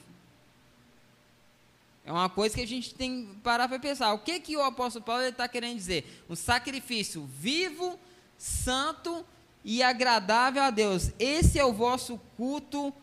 [2.03, 4.11] É uma coisa que a gente tem que parar para pensar.
[4.13, 6.23] O que, que o apóstolo Paulo está querendo dizer?
[6.29, 7.99] Um sacrifício vivo,
[8.37, 9.25] santo
[9.63, 11.11] e agradável a Deus.
[11.19, 12.93] Esse é o vosso culto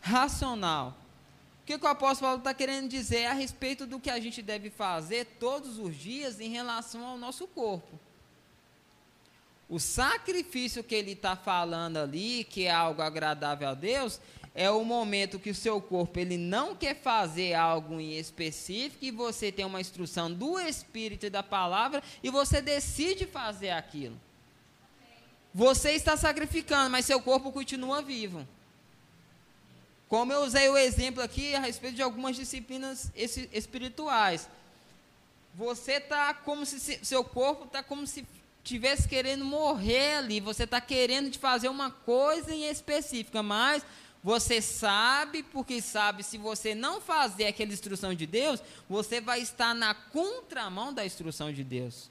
[0.00, 1.01] racional.
[1.62, 4.42] O que, que o apóstolo Paulo está querendo dizer a respeito do que a gente
[4.42, 8.00] deve fazer todos os dias em relação ao nosso corpo?
[9.68, 14.20] O sacrifício que ele está falando ali, que é algo agradável a Deus,
[14.56, 19.12] é o momento que o seu corpo ele não quer fazer algo em específico e
[19.12, 24.20] você tem uma instrução do Espírito e da palavra e você decide fazer aquilo.
[25.54, 28.46] Você está sacrificando, mas seu corpo continua vivo
[30.12, 34.46] Como eu usei o exemplo aqui a respeito de algumas disciplinas espirituais.
[35.54, 38.26] Você está como se seu corpo está como se
[38.62, 40.38] tivesse querendo morrer ali.
[40.38, 43.86] Você está querendo de fazer uma coisa em específica, mas
[44.22, 49.74] você sabe, porque sabe, se você não fazer aquela instrução de Deus, você vai estar
[49.74, 52.10] na contramão da instrução de Deus.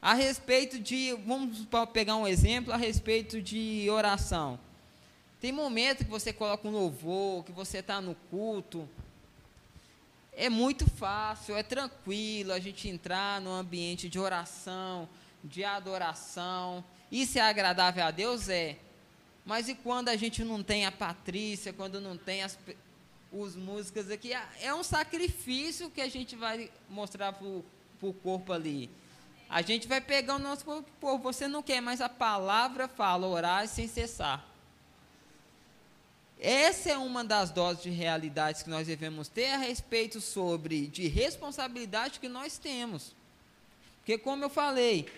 [0.00, 4.60] A respeito de, vamos pegar um exemplo, a respeito de oração.
[5.40, 8.88] Tem momento que você coloca um louvor, que você está no culto.
[10.32, 15.08] É muito fácil, é tranquilo a gente entrar no ambiente de oração,
[15.42, 16.84] de adoração.
[17.10, 18.48] Isso é agradável a Deus?
[18.48, 18.76] É.
[19.44, 22.58] Mas e quando a gente não tem a Patrícia, quando não tem as
[23.32, 24.32] os músicas aqui?
[24.32, 28.90] É, é um sacrifício que a gente vai mostrar para o corpo ali.
[29.48, 33.66] A gente vai pegar o nosso corpo, você não quer, mas a palavra fala, orar
[33.66, 34.46] sem cessar.
[36.40, 41.08] Essa é uma das doses de realidades que nós devemos ter a respeito sobre de
[41.08, 43.12] responsabilidade que nós temos.
[43.98, 45.08] Porque como eu falei,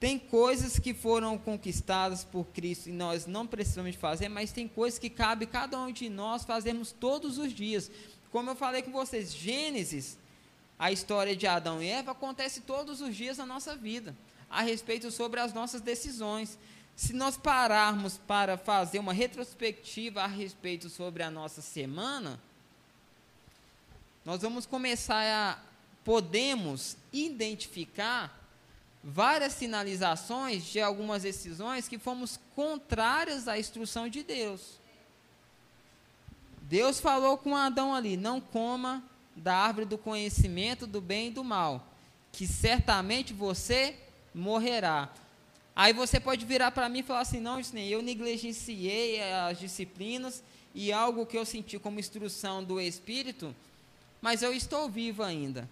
[0.00, 4.98] tem coisas que foram conquistadas por Cristo e nós não precisamos fazer, mas tem coisas
[4.98, 7.90] que cabe cada um de nós fazermos todos os dias.
[8.32, 10.18] Como eu falei com vocês, Gênesis,
[10.78, 14.16] a história de Adão e Eva acontece todos os dias na nossa vida,
[14.50, 16.58] a respeito sobre as nossas decisões.
[16.94, 22.40] Se nós pararmos para fazer uma retrospectiva a respeito sobre a nossa semana,
[24.24, 25.58] nós vamos começar a
[26.04, 28.40] podemos identificar
[29.02, 34.80] várias sinalizações de algumas decisões que fomos contrárias à instrução de Deus.
[36.62, 39.02] Deus falou com Adão ali: não coma
[39.34, 41.86] da árvore do conhecimento do bem e do mal,
[42.30, 43.96] que certamente você
[44.34, 45.10] morrerá.
[45.74, 50.42] Aí você pode virar para mim e falar assim: não, Disney, eu negligenciei as disciplinas
[50.74, 53.54] e algo que eu senti como instrução do Espírito,
[54.20, 55.68] mas eu estou vivo ainda.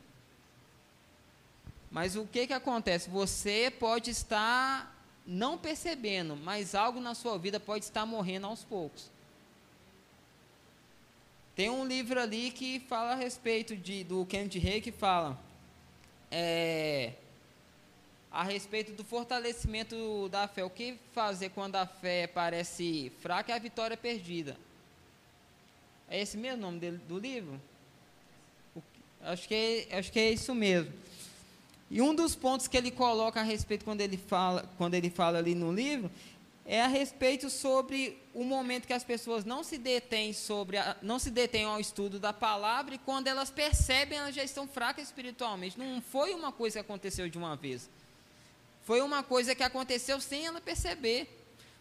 [1.91, 3.11] Mas o que, que acontece?
[3.11, 9.11] Você pode estar não percebendo, mas algo na sua vida pode estar morrendo aos poucos.
[11.55, 15.39] Tem um livro ali que fala a respeito de, do Kenneth Rey que fala
[16.31, 16.80] é,
[18.41, 20.65] a respeito do fortalecimento da fé.
[20.65, 24.57] O que fazer quando a fé parece fraca é a vitória perdida.
[26.09, 27.61] É esse mesmo nome dele, do livro?
[28.75, 28.81] O,
[29.25, 29.55] acho, que
[29.91, 30.91] é, acho que é isso mesmo.
[31.91, 35.37] E um dos pontos que ele coloca a respeito quando ele fala, quando ele fala
[35.37, 36.11] ali no livro,
[36.65, 41.19] é a respeito sobre o momento que as pessoas não se detêm sobre a, não
[41.19, 45.79] se detêm ao estudo da palavra e quando elas percebem elas já estão fracas espiritualmente.
[45.79, 47.91] Não foi uma coisa que aconteceu de uma vez.
[48.91, 51.29] Foi uma coisa que aconteceu sem ela perceber.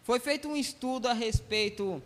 [0.04, 2.04] Foi feito um estudo a respeito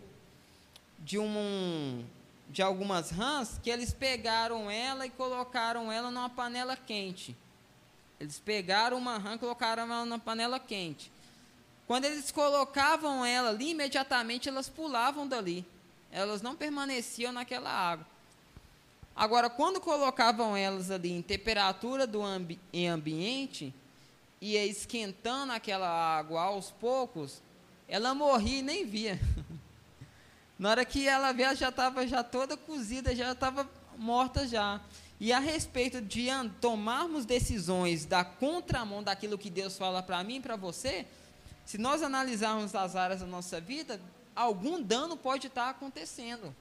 [0.98, 2.02] de um
[2.48, 7.36] de algumas rãs que eles pegaram ela e colocaram ela numa panela quente.
[8.18, 11.12] Eles pegaram uma rã e colocaram ela na panela quente.
[11.86, 15.66] Quando eles colocavam ela ali, imediatamente elas pulavam dali.
[16.10, 18.06] Elas não permaneciam naquela água.
[19.14, 23.74] Agora, quando colocavam elas ali em temperatura do ambi em ambiente,
[24.44, 27.40] ia esquentando aquela água aos poucos,
[27.88, 29.18] ela morria e nem via.
[30.58, 34.80] Na hora que ela via, já estava já toda cozida, já estava morta já.
[35.18, 36.28] E a respeito de
[36.60, 41.06] tomarmos decisões da contramão daquilo que Deus fala para mim e para você,
[41.64, 44.00] se nós analisarmos as áreas da nossa vida,
[44.36, 46.54] algum dano pode estar acontecendo.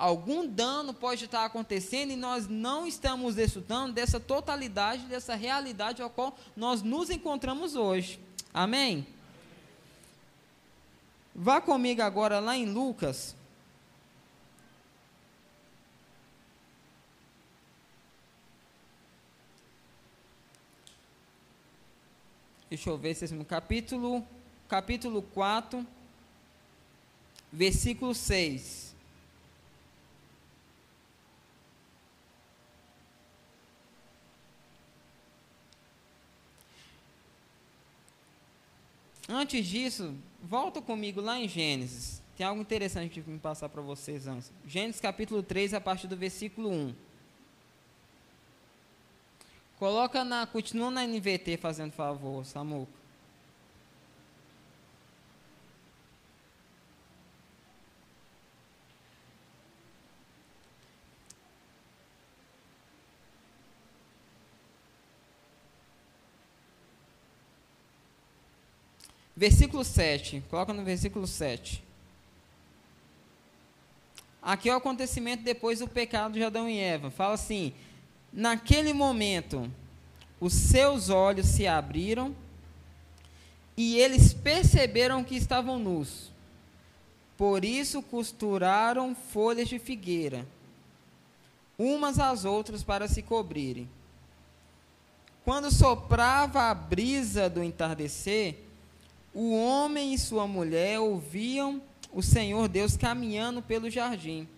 [0.00, 6.08] Algum dano pode estar acontecendo e nós não estamos desfrutando dessa totalidade, dessa realidade ao
[6.08, 8.18] qual nós nos encontramos hoje.
[8.52, 9.06] Amém?
[11.34, 13.36] Vá comigo agora lá em Lucas,
[22.70, 24.24] Deixa eu ver se é capítulo,
[24.68, 25.84] capítulo 4,
[27.52, 28.89] versículo 6.
[39.32, 40.12] Antes disso,
[40.42, 42.20] volta comigo lá em Gênesis.
[42.36, 44.50] Tem algo interessante que me passar para vocês antes.
[44.66, 46.94] Gênesis capítulo 3, a partir do versículo 1.
[49.78, 50.48] Coloca na.
[50.48, 52.99] Continua na NVT fazendo favor, Samuca.
[69.40, 70.44] Versículo 7.
[70.50, 71.82] Coloca no versículo 7.
[74.42, 77.10] Aqui é o acontecimento depois do pecado de Adão e Eva.
[77.10, 77.72] Fala assim:
[78.30, 79.72] naquele momento,
[80.38, 82.36] os seus olhos se abriram
[83.78, 86.30] e eles perceberam que estavam nus.
[87.38, 90.46] Por isso costuraram folhas de figueira,
[91.78, 93.88] umas às outras para se cobrirem.
[95.46, 98.68] Quando soprava a brisa do entardecer,
[99.34, 101.80] o homem e sua mulher ouviam
[102.12, 104.48] o Senhor Deus caminhando pelo jardim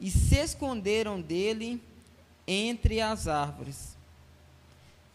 [0.00, 1.80] e se esconderam dele
[2.46, 3.96] entre as árvores.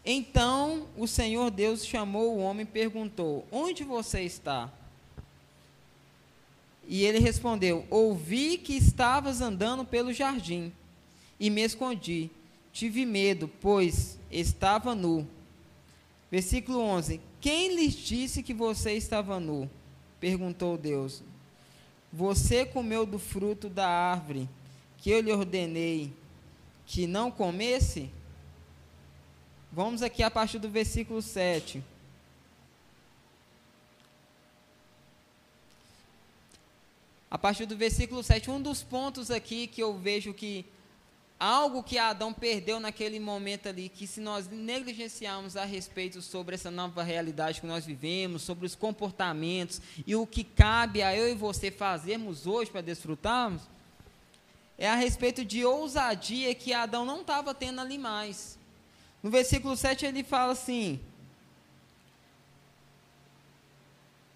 [0.04, 4.70] Então o Senhor Deus chamou o homem e perguntou: Onde você está?
[6.86, 10.72] E ele respondeu: Ouvi que estavas andando pelo jardim
[11.38, 12.30] e me escondi.
[12.72, 15.26] Tive medo, pois estava nu.
[16.30, 19.68] Versículo 11: Quem lhes disse que você estava nu?
[20.20, 21.24] Perguntou Deus.
[22.12, 24.48] Você comeu do fruto da árvore
[24.98, 26.12] que eu lhe ordenei
[26.86, 28.08] que não comesse?
[29.72, 31.82] Vamos aqui a partir do versículo 7.
[37.28, 40.64] A partir do versículo 7, um dos pontos aqui que eu vejo que
[41.42, 46.70] algo que Adão perdeu naquele momento ali, que se nós negligenciarmos a respeito sobre essa
[46.70, 51.34] nova realidade que nós vivemos, sobre os comportamentos e o que cabe a eu e
[51.34, 53.62] você fazermos hoje para desfrutarmos,
[54.78, 58.56] é a respeito de ousadia que Adão não estava tendo ali mais.
[59.20, 61.00] No versículo 7 ele fala assim: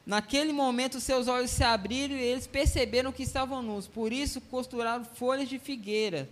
[0.05, 5.05] Naquele momento seus olhos se abriram e eles perceberam que estavam nus, por isso costuraram
[5.05, 6.29] folhas de figueira,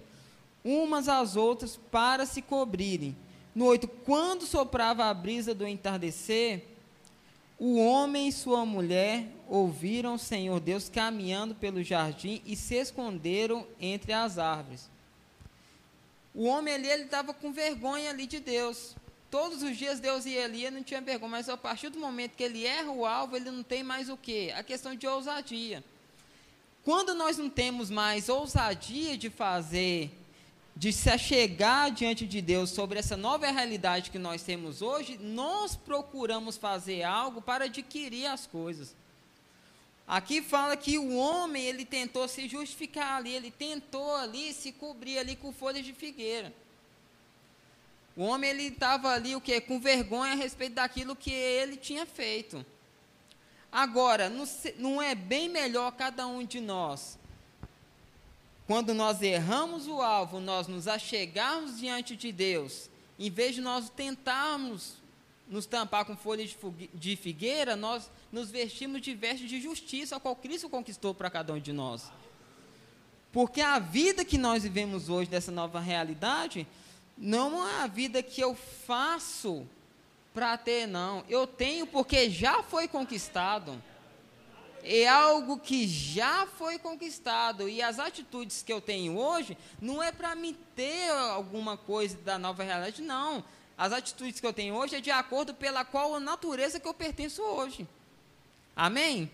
[0.64, 3.16] umas às outras, para se cobrirem.
[3.54, 6.64] No 8: Quando soprava a brisa do entardecer,
[7.58, 13.66] o homem e sua mulher ouviram o Senhor Deus caminhando pelo jardim e se esconderam
[13.78, 14.90] entre as árvores.
[16.34, 18.96] O homem ali, ele estava com vergonha ali de Deus.
[19.30, 22.32] Todos os dias Deus ia ali e não tinha vergonha, mas a partir do momento
[22.36, 24.52] que ele erra o alvo, ele não tem mais o quê?
[24.56, 25.82] A questão de ousadia.
[26.84, 30.10] Quando nós não temos mais ousadia de fazer,
[30.76, 35.76] de se achegar diante de Deus sobre essa nova realidade que nós temos hoje, nós
[35.76, 38.94] procuramos fazer algo para adquirir as coisas.
[40.06, 45.18] Aqui fala que o homem, ele tentou se justificar ali, ele tentou ali se cobrir
[45.18, 46.52] ali com folhas de figueira.
[48.16, 49.60] O homem, ele estava ali, o que?
[49.60, 52.64] Com vergonha a respeito daquilo que ele tinha feito.
[53.72, 54.44] Agora, não,
[54.76, 57.18] não é bem melhor cada um de nós,
[58.66, 62.88] quando nós erramos o alvo, nós nos achegarmos diante de Deus,
[63.18, 64.94] em vez de nós tentarmos
[65.46, 66.56] nos tampar com folhas
[66.94, 71.52] de figueira, nós nos vestimos de vestes de justiça, a qual Cristo conquistou para cada
[71.52, 72.10] um de nós.
[73.30, 76.66] Porque a vida que nós vivemos hoje, dessa nova realidade,
[77.18, 79.66] não é a vida que eu faço
[80.32, 81.24] para ter, não.
[81.28, 83.80] Eu tenho porque já foi conquistado.
[84.84, 87.68] É algo que já foi conquistado.
[87.68, 92.38] E as atitudes que eu tenho hoje não é para me ter alguma coisa da
[92.38, 93.42] nova realidade, não
[93.76, 96.94] as atitudes que eu tenho hoje é de acordo pela qual a natureza que eu
[96.94, 97.86] pertenço hoje.
[98.74, 99.30] Amém?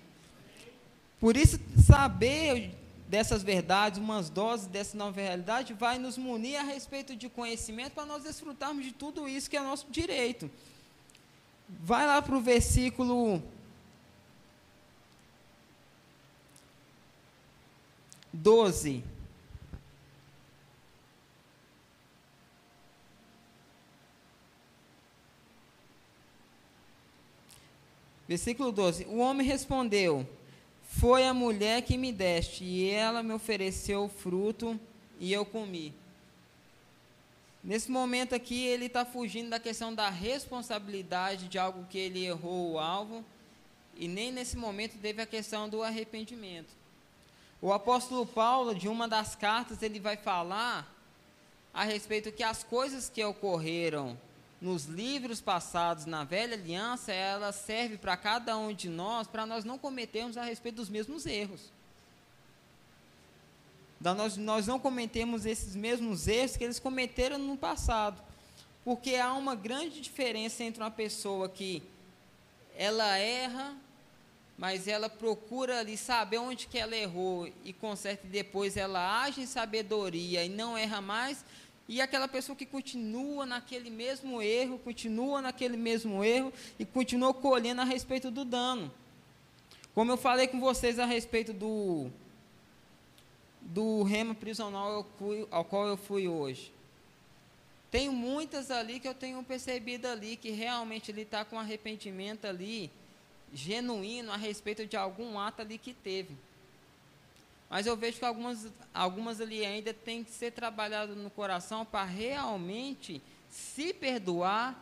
[1.19, 2.75] Por isso, saber
[3.07, 8.07] dessas verdades, umas doses dessa nova realidade, vai nos munir a respeito de conhecimento para
[8.07, 10.51] nós desfrutarmos de tudo isso que é nosso direito.
[11.69, 13.43] Vai lá para o versículo
[18.33, 19.05] 12.
[28.31, 30.25] Versículo 12: O homem respondeu:
[30.85, 34.79] Foi a mulher que me deste, e ela me ofereceu o fruto,
[35.19, 35.93] e eu comi.
[37.63, 42.73] Nesse momento aqui, ele está fugindo da questão da responsabilidade de algo que ele errou
[42.73, 43.25] o alvo,
[43.97, 46.80] e nem nesse momento teve a questão do arrependimento.
[47.63, 50.91] O apóstolo Paulo, de uma das cartas, ele vai falar
[51.75, 54.19] a respeito que as coisas que ocorreram
[54.61, 59.65] nos livros passados na velha aliança, ela serve para cada um de nós, para nós
[59.65, 61.71] não cometermos a respeito dos mesmos erros.
[63.99, 68.23] Da nós, nós não cometemos esses mesmos erros que eles cometeram no passado.
[68.83, 71.83] Porque há uma grande diferença entre uma pessoa que
[72.75, 73.77] ela erra,
[74.61, 79.41] mas ela procura ali saber onde que ela errou e conserta e depois ela age
[79.41, 81.43] em sabedoria e não erra mais,
[81.89, 87.81] e aquela pessoa que continua naquele mesmo erro, continua naquele mesmo erro e continua colhendo
[87.81, 88.93] a respeito do dano.
[89.95, 92.11] Como eu falei com vocês a respeito do
[93.63, 95.07] do remo prisional
[95.51, 96.71] ao qual eu fui hoje.
[97.91, 102.91] Tenho muitas ali que eu tenho percebido ali que realmente ele está com arrependimento ali
[103.53, 106.37] genuíno a respeito de algum ato ali que teve.
[107.69, 112.05] Mas eu vejo que algumas, algumas ali ainda tem que ser trabalhado no coração para
[112.05, 114.77] realmente se perdoar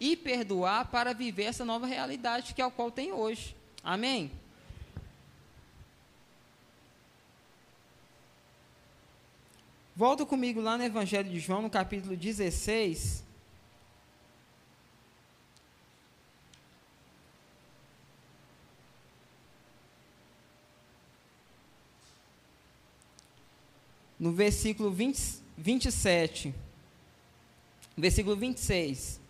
[0.00, 3.56] e perdoar para viver essa nova realidade que é o qual tem hoje.
[3.82, 4.30] Amém?
[9.96, 13.24] Volta comigo lá no Evangelho de João, no capítulo 16.
[24.18, 26.54] No versículo 20, 27.
[27.96, 29.20] Versículo 26.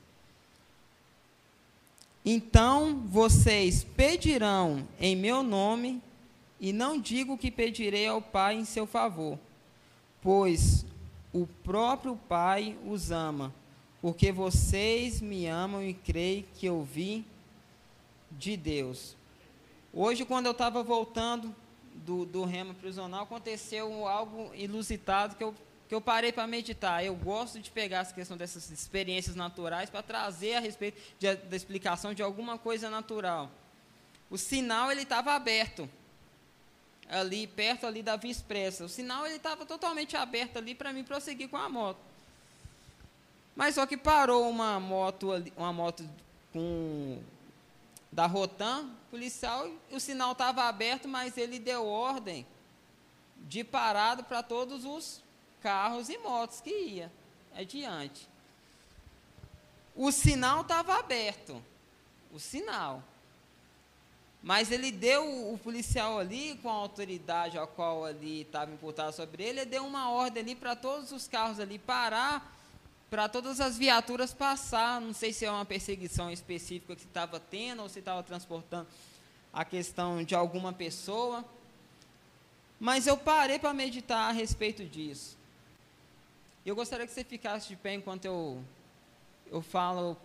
[2.24, 6.02] Então vocês pedirão em meu nome,
[6.60, 9.38] e não digo que pedirei ao Pai em seu favor
[10.22, 10.84] pois
[11.32, 13.54] o próprio Pai os ama,
[14.00, 17.24] porque vocês me amam e creem que eu vim
[18.30, 19.16] de Deus.
[19.92, 21.54] Hoje, quando eu estava voltando
[22.04, 25.54] do, do remo prisional, aconteceu algo ilusitado que eu,
[25.88, 27.04] que eu parei para meditar.
[27.04, 31.56] Eu gosto de pegar essa questão dessas experiências naturais para trazer a respeito de, da
[31.56, 33.50] explicação de alguma coisa natural.
[34.30, 35.88] O sinal ele estava aberto
[37.08, 38.84] ali perto ali da Via Expressa.
[38.84, 41.98] O sinal ele estava totalmente aberto ali para mim prosseguir com a moto.
[43.56, 46.08] Mas só que parou uma moto ali, uma moto
[46.52, 47.18] com
[48.10, 52.46] da Rotan, policial, o sinal estava aberto, mas ele deu ordem
[53.36, 55.22] de parada para todos os
[55.60, 57.12] carros e motos que ia
[57.54, 58.28] adiante.
[59.94, 61.62] O sinal estava aberto.
[62.32, 63.02] O sinal.
[64.42, 69.42] Mas ele deu, o policial ali, com a autoridade a qual ali estava imputada sobre
[69.42, 72.56] ele, ele deu uma ordem ali para todos os carros ali parar,
[73.10, 75.00] para todas as viaturas passar.
[75.00, 78.88] Não sei se é uma perseguição específica que estava tendo ou se estava transportando
[79.52, 81.44] a questão de alguma pessoa.
[82.78, 85.36] Mas eu parei para meditar a respeito disso.
[86.64, 88.62] Eu gostaria que você ficasse de pé enquanto eu,
[89.50, 90.16] eu falo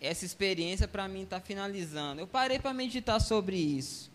[0.00, 2.20] essa experiência para mim está finalizando.
[2.20, 4.10] Eu parei para meditar sobre isso.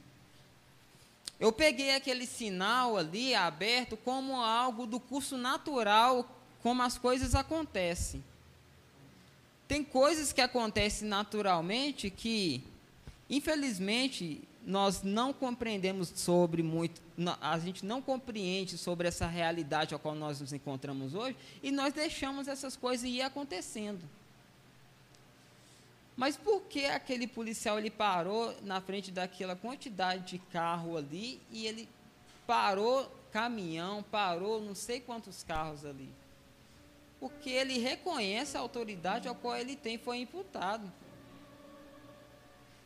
[1.39, 6.29] Eu peguei aquele sinal ali aberto como algo do curso natural,
[6.63, 8.23] como as coisas acontecem.
[9.67, 12.63] Tem coisas que acontecem naturalmente que,
[13.29, 17.01] infelizmente, nós não compreendemos sobre muito,
[17.41, 21.93] a gente não compreende sobre essa realidade a qual nós nos encontramos hoje, e nós
[21.93, 24.01] deixamos essas coisas ir acontecendo.
[26.15, 31.65] Mas por que aquele policial ele parou na frente daquela quantidade de carro ali e
[31.65, 31.89] ele
[32.45, 36.07] parou caminhão, parou não sei quantos carros ali?
[37.23, 40.91] Porque ele reconhece a autoridade a qual ele tem foi imputado.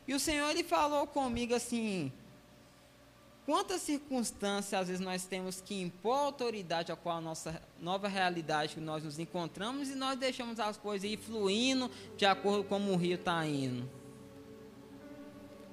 [0.06, 2.12] E o Senhor ele falou comigo assim:
[3.44, 8.06] Quantas circunstâncias às vezes nós temos que impor a autoridade a qual a nossa nova
[8.06, 12.76] realidade que nós nos encontramos e nós deixamos as coisas ir fluindo de acordo com
[12.76, 13.90] como o rio está indo.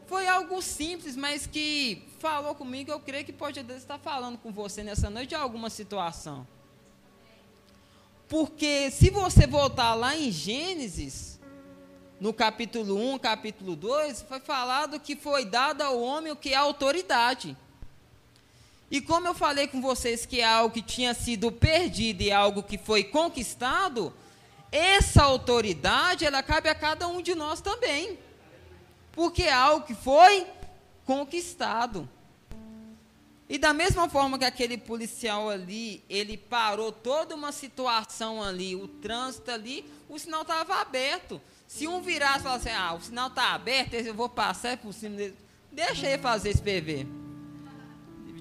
[0.08, 2.90] Foi algo simples, mas que falou comigo.
[2.90, 6.48] Eu creio que pode estar falando com você nessa noite de alguma situação.
[8.28, 11.40] Porque se você voltar lá em Gênesis,
[12.20, 16.56] no capítulo 1, capítulo 2, foi falado que foi dado ao homem o que é
[16.56, 17.56] autoridade.
[18.90, 22.64] E como eu falei com vocês que é algo que tinha sido perdido e algo
[22.64, 24.14] que foi conquistado,
[24.72, 28.18] essa autoridade ela cabe a cada um de nós também.
[29.12, 30.48] Porque é algo que foi
[31.06, 32.10] conquistado.
[33.48, 38.88] E da mesma forma que aquele policial ali, ele parou toda uma situação ali, o
[38.88, 41.40] trânsito ali, o sinal estava aberto.
[41.68, 45.16] Se um virasse e falasse, ah, o sinal está aberto, eu vou passar por cima
[45.16, 45.36] dele,
[45.72, 47.06] deixa ele fazer esse PV.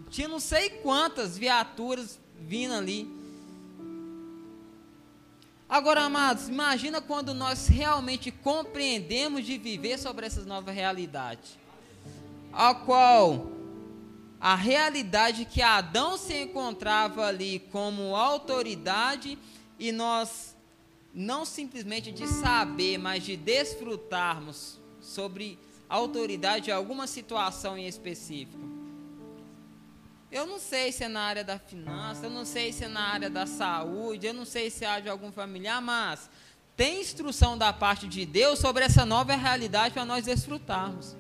[0.09, 3.07] Tinha não sei quantas viaturas vindo ali.
[5.69, 11.59] Agora, amados, imagina quando nós realmente compreendemos de viver sobre essas novas realidades.
[12.53, 13.51] A qual
[14.45, 19.39] a realidade que Adão se encontrava ali como autoridade
[19.79, 20.55] e nós
[21.15, 28.61] não simplesmente de saber, mas de desfrutarmos sobre autoridade de alguma situação em específico.
[30.31, 33.01] Eu não sei se é na área da finança, eu não sei se é na
[33.01, 36.29] área da saúde, eu não sei se é de algum familiar, mas
[36.77, 41.17] tem instrução da parte de Deus sobre essa nova realidade para nós desfrutarmos.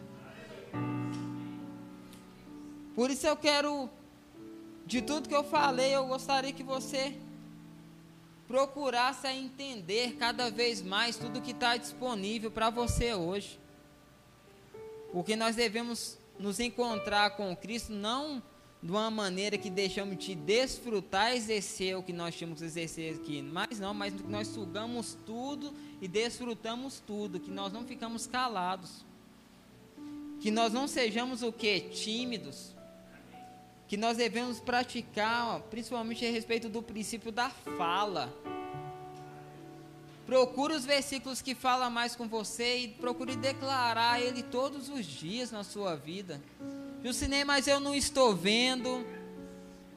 [2.94, 3.88] Por isso eu quero
[4.86, 7.16] De tudo que eu falei, eu gostaria que você
[8.46, 13.58] procurasse entender cada vez mais tudo que está disponível para você hoje.
[15.10, 18.42] Porque nós devemos nos encontrar com Cristo não
[18.82, 23.40] de uma maneira que deixamos de desfrutar, exercer o que nós tínhamos que exercer aqui,
[23.40, 25.72] mas não, mas nós sugamos tudo
[26.02, 29.02] e desfrutamos tudo, que nós não ficamos calados,
[30.38, 31.80] que nós não sejamos o que?
[31.80, 32.73] Tímidos,
[33.86, 38.32] que nós devemos praticar, principalmente a respeito do princípio da fala.
[40.26, 45.50] Procure os versículos que falam mais com você e procure declarar ele todos os dias
[45.50, 46.40] na sua vida.
[47.04, 49.06] Jucinei, mas eu não estou vendo.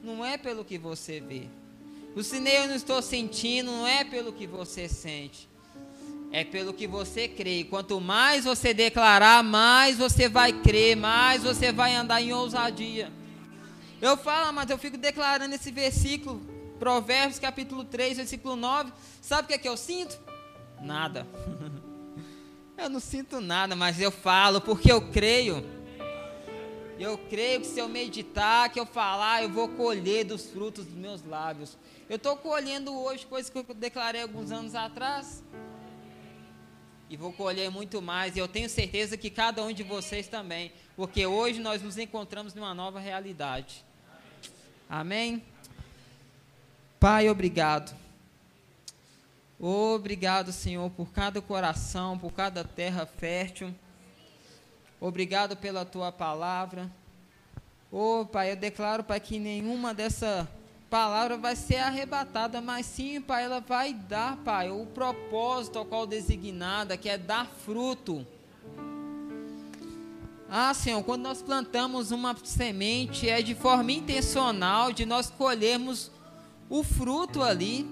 [0.02, 1.44] Não é pelo que você vê.
[2.14, 3.70] Jucinei, eu não estou sentindo.
[3.70, 5.48] Não é pelo que você sente.
[6.30, 7.64] É pelo que você crê.
[7.64, 13.10] Quanto mais você declarar, mais você vai crer, mais você vai andar em ousadia.
[14.00, 16.40] Eu falo, mas eu fico declarando esse versículo
[16.78, 18.92] Provérbios capítulo 3, versículo 9.
[19.20, 20.18] Sabe o que é que eu sinto?
[20.80, 21.26] Nada.
[22.78, 25.64] eu não sinto nada, mas eu falo porque eu creio.
[26.98, 30.94] Eu creio que se eu meditar, que eu falar, eu vou colher dos frutos dos
[30.94, 31.76] meus lábios.
[32.08, 35.42] Eu estou colhendo hoje coisas que eu declarei alguns anos atrás.
[37.10, 38.36] E vou colher muito mais.
[38.36, 40.72] E eu tenho certeza que cada um de vocês também.
[40.94, 43.87] Porque hoje nós nos encontramos numa nova realidade.
[44.88, 45.42] Amém?
[46.98, 47.94] Pai, obrigado.
[49.60, 53.74] Obrigado, Senhor, por cada coração, por cada terra fértil.
[55.00, 56.90] Obrigado pela tua palavra.
[57.90, 60.48] Oh, Pai, eu declaro, Pai, que nenhuma dessa
[60.88, 66.06] palavra vai ser arrebatada, mas sim, Pai, ela vai dar, Pai, o propósito ao qual
[66.06, 68.26] designada, que é dar fruto.
[70.50, 76.10] Ah, Senhor, quando nós plantamos uma semente, é de forma intencional de nós colhermos
[76.70, 77.86] o fruto ali.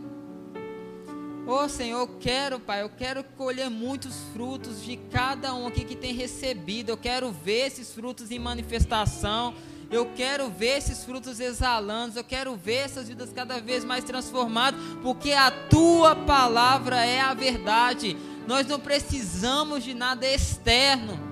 [1.47, 5.95] Oh Senhor, eu quero, Pai, eu quero colher muitos frutos de cada um aqui que
[5.95, 6.89] tem recebido.
[6.89, 9.55] Eu quero ver esses frutos em manifestação.
[9.91, 12.19] Eu quero ver esses frutos exalando.
[12.19, 17.35] Eu quero ver essas vidas cada vez mais transformadas, porque a tua palavra é a
[17.35, 18.17] verdade.
[18.47, 21.26] Nós não precisamos de nada externo.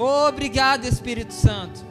[0.00, 1.84] Obrigado, Espírito Santo.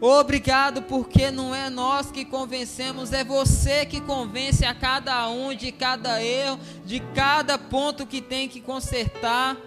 [0.00, 5.70] Obrigado, porque não é nós que convencemos, é você que convence a cada um de
[5.70, 9.58] cada erro, de cada ponto que tem que consertar,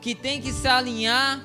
[0.00, 1.40] que tem que se alinhar.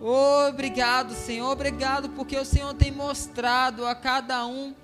[0.00, 4.74] Obrigado, Senhor, obrigado, porque o Senhor tem mostrado a cada um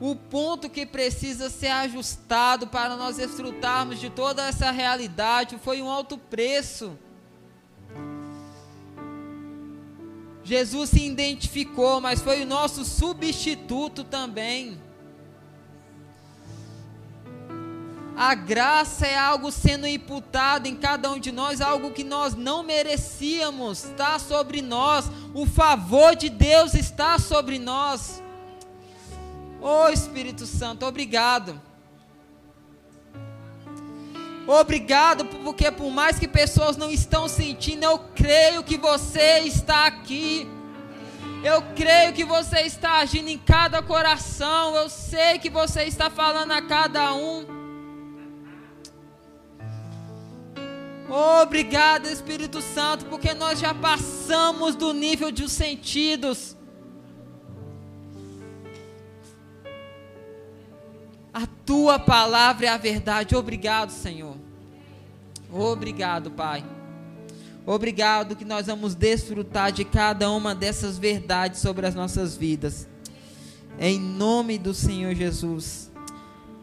[0.00, 5.58] o ponto que precisa ser ajustado para nós desfrutarmos de toda essa realidade.
[5.62, 6.98] Foi um alto preço
[10.46, 14.80] Jesus se identificou, mas foi o nosso substituto também.
[18.16, 22.62] A graça é algo sendo imputado em cada um de nós, algo que nós não
[22.62, 25.10] merecíamos, está sobre nós.
[25.34, 28.22] O favor de Deus está sobre nós.
[29.68, 31.60] Oh Espírito Santo, obrigado.
[34.46, 40.48] Obrigado, porque por mais que pessoas não estão sentindo, eu creio que você está aqui.
[41.42, 44.76] Eu creio que você está agindo em cada coração.
[44.76, 47.44] Eu sei que você está falando a cada um.
[51.42, 56.55] Obrigado, Espírito Santo, porque nós já passamos do nível de sentidos.
[61.36, 63.36] A tua palavra é a verdade.
[63.36, 64.38] Obrigado, Senhor.
[65.52, 66.64] Obrigado, Pai.
[67.66, 72.88] Obrigado que nós vamos desfrutar de cada uma dessas verdades sobre as nossas vidas.
[73.78, 75.92] Em nome do Senhor Jesus.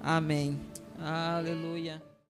[0.02, 0.60] Amém.
[1.00, 2.02] Aleluia.